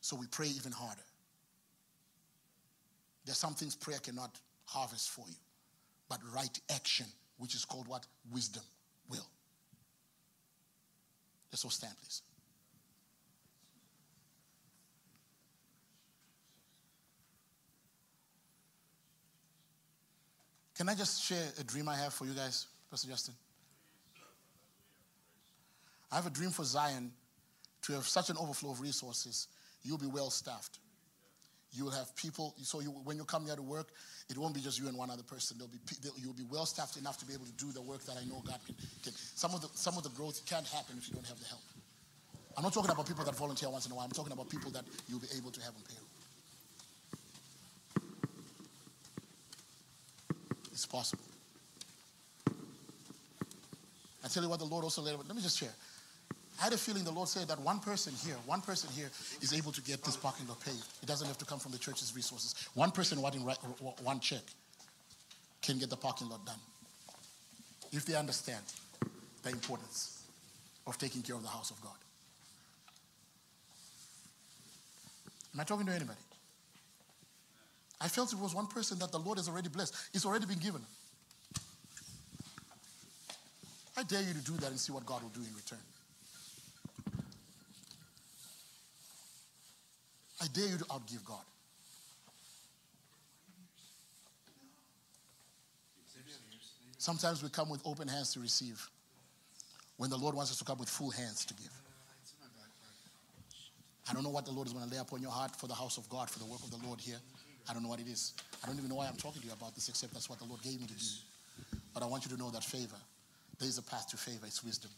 [0.01, 1.01] so we pray even harder.
[3.25, 5.35] There's some things prayer cannot harvest for you
[6.13, 8.05] but right action, which is called what?
[8.31, 8.63] Wisdom
[9.09, 9.25] will.
[11.53, 12.23] Let's all stand, please.
[20.75, 23.35] Can I just share a dream I have for you guys, Pastor Justin?
[26.11, 27.11] I have a dream for Zion
[27.83, 29.47] to have such an overflow of resources,
[29.83, 30.79] you'll be well staffed.
[31.73, 33.89] You will have people, so you, when you come here to work,
[34.29, 35.57] it won't be just you and one other person.
[35.57, 35.79] There'll be,
[36.21, 38.43] you'll be well staffed enough to be able to do the work that I know
[38.45, 38.75] God can.
[39.03, 39.13] can.
[39.13, 41.61] Some, of the, some of the growth can't happen if you don't have the help.
[42.55, 44.05] I'm not talking about people that volunteer once in a while.
[44.05, 46.09] I'm talking about people that you'll be able to have on payroll.
[50.71, 51.23] It's possible.
[54.23, 55.73] I tell you what the Lord also let, let me just share.
[56.59, 59.09] I had a feeling the Lord said that one person here, one person here
[59.41, 60.85] is able to get this parking lot paved.
[61.01, 62.55] It doesn't have to come from the church's resources.
[62.73, 64.43] One person writing one check
[65.61, 66.59] can get the parking lot done.
[67.91, 68.61] If they understand
[69.43, 70.23] the importance
[70.87, 71.93] of taking care of the house of God.
[75.53, 76.19] Am I talking to anybody?
[78.01, 79.95] I felt it was one person that the Lord has already blessed.
[80.13, 80.81] It's already been given.
[83.95, 85.79] I dare you to do that and see what God will do in return.
[90.43, 91.39] I dare you to outgive God.
[96.97, 98.85] Sometimes we come with open hands to receive
[99.97, 101.71] when the Lord wants us to come with full hands to give.
[104.09, 105.73] I don't know what the Lord is going to lay upon your heart for the
[105.73, 107.19] house of God, for the work of the Lord here.
[107.69, 108.33] I don't know what it is.
[108.63, 110.45] I don't even know why I'm talking to you about this, except that's what the
[110.45, 111.77] Lord gave me to do.
[111.93, 112.99] But I want you to know that favor,
[113.59, 114.91] there is a path to favor, it's wisdom.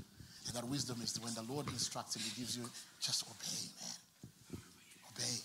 [0.47, 2.65] And that wisdom is when the Lord instructs and He gives you,
[2.99, 4.04] just obey, man.
[5.15, 5.37] Obey.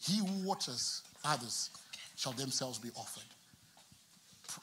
[0.00, 1.70] He who watches others
[2.16, 3.22] shall themselves be offered.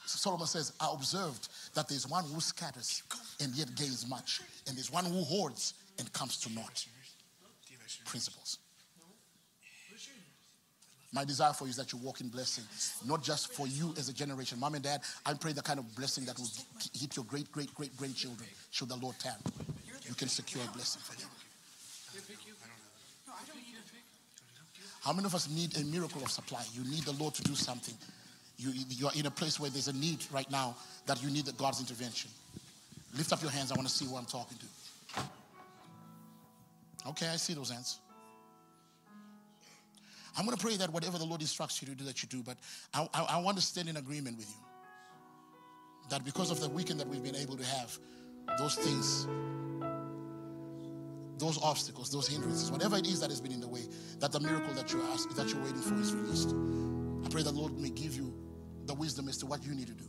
[0.06, 3.02] Solomon says, I observed that there's one who scatters
[3.40, 6.86] and yet gains much, and there's one who hoards and comes to naught.
[8.04, 8.58] Principles.
[11.12, 12.64] My desire for you is that you walk in blessing,
[13.04, 14.60] not just for you as a generation.
[14.60, 16.48] Mom and dad, I pray the kind of blessing that will
[16.94, 19.34] hit your great, great, great grandchildren should the Lord tarry.
[20.06, 21.28] You can secure a blessing for them.
[25.00, 26.62] How many of us need a miracle of supply?
[26.74, 27.94] You need the Lord to do something.
[28.58, 30.76] You, you are in a place where there's a need right now
[31.06, 32.30] that you need God's intervention.
[33.16, 33.72] Lift up your hands.
[33.72, 34.66] I want to see who I'm talking to.
[37.08, 37.98] Okay, I see those hands.
[40.36, 42.42] I'm going to pray that whatever the Lord instructs you to do, that you do.
[42.42, 42.56] But
[42.92, 44.56] I, I, I want to stand in agreement with you
[46.10, 47.98] that because of the weekend that we've been able to have,
[48.58, 49.26] those things,
[51.40, 53.88] those obstacles, those hindrances, whatever it is that has been in the way,
[54.18, 56.54] that the miracle that you're asking, that you're waiting for is released.
[57.24, 58.32] I pray that the Lord may give you
[58.86, 60.04] the wisdom as to what you need to do.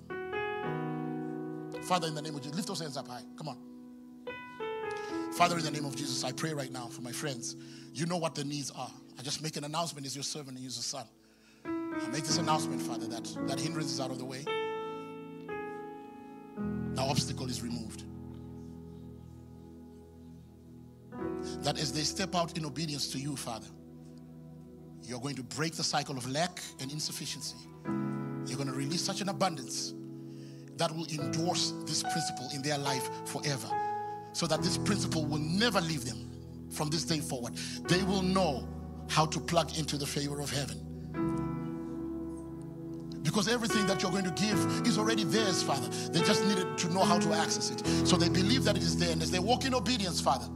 [1.84, 3.24] Father, in the name of Jesus, lift those hands up high.
[3.38, 3.58] Come on.
[5.34, 7.56] Father, in the name of Jesus, I pray right now for my friends.
[7.94, 8.92] You know what the needs are.
[9.18, 11.06] I just make an announcement as your servant and as your son.
[11.66, 14.44] I make this announcement, Father, that that hindrance is out of the way.
[16.96, 18.04] The obstacle is removed.
[21.62, 23.68] That as they step out in obedience to you, Father,
[25.04, 27.58] you're going to break the cycle of lack and insufficiency.
[28.46, 29.94] You're going to release such an abundance
[30.78, 33.70] that will endorse this principle in their life forever.
[34.34, 36.30] So that this principle will never leave them
[36.72, 37.56] from this day forward.
[37.88, 38.68] They will know
[39.10, 40.88] how to plug into the favor of heaven.
[43.24, 45.88] Because everything that you're going to give is already theirs, Father.
[46.12, 47.86] They just needed to know how to access it.
[48.08, 49.12] So they believe that it is there.
[49.12, 50.48] And as they walk in obedience, Father,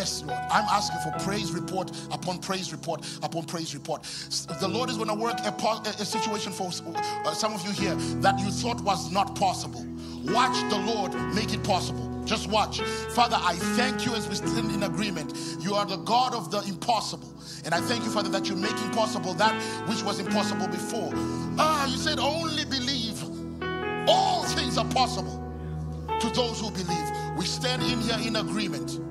[0.00, 0.40] bless, Lord.
[0.50, 4.02] I'm asking for praise report upon praise report upon praise report.
[4.60, 5.52] The Lord is going to work a,
[6.00, 9.84] a situation for uh, some of you here that you thought was not possible.
[10.24, 12.08] Watch the Lord make it possible.
[12.24, 12.80] Just watch.
[13.14, 15.34] Father, I thank you as we stand in agreement.
[15.60, 17.34] You are the God of the impossible.
[17.66, 19.54] And I thank you, Father, that you're making possible that
[19.86, 21.10] which was impossible before.
[21.58, 23.22] Ah, you said only believe.
[24.08, 25.36] All things are possible
[26.20, 27.36] to those who believe.
[27.36, 29.09] We stand in here in agreement.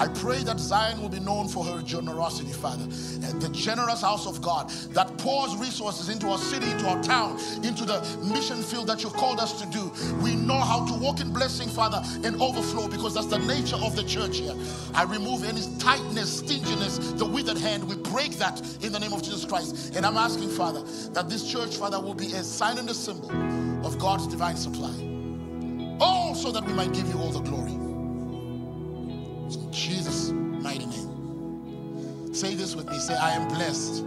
[0.00, 2.84] I pray that Zion will be known for her generosity, Father.
[2.84, 7.38] And the generous house of God that pours resources into our city, into our town,
[7.62, 9.92] into the mission field that you've called us to do.
[10.22, 13.94] We know how to walk in blessing, Father, and overflow because that's the nature of
[13.94, 14.54] the church here.
[14.94, 17.86] I remove any tightness, stinginess, the withered hand.
[17.86, 19.94] We break that in the name of Jesus Christ.
[19.96, 20.82] And I'm asking, Father,
[21.12, 23.30] that this church, Father, will be a sign and a symbol
[23.86, 24.94] of God's divine supply.
[26.00, 27.79] Oh, so that we might give you all the glory.
[29.54, 32.34] In Jesus' mighty name.
[32.34, 32.98] Say this with me.
[32.98, 34.04] Say, I am blessed.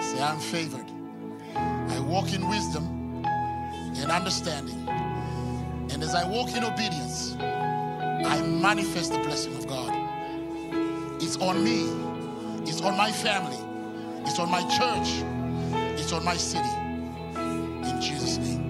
[0.00, 0.86] Say, I'm favored.
[1.54, 4.88] I walk in wisdom and understanding.
[5.92, 9.92] And as I walk in obedience, I manifest the blessing of God.
[11.22, 11.84] It's on me,
[12.68, 13.58] it's on my family,
[14.26, 15.22] it's on my church,
[16.00, 16.68] it's on my city.
[17.36, 18.61] In Jesus' name.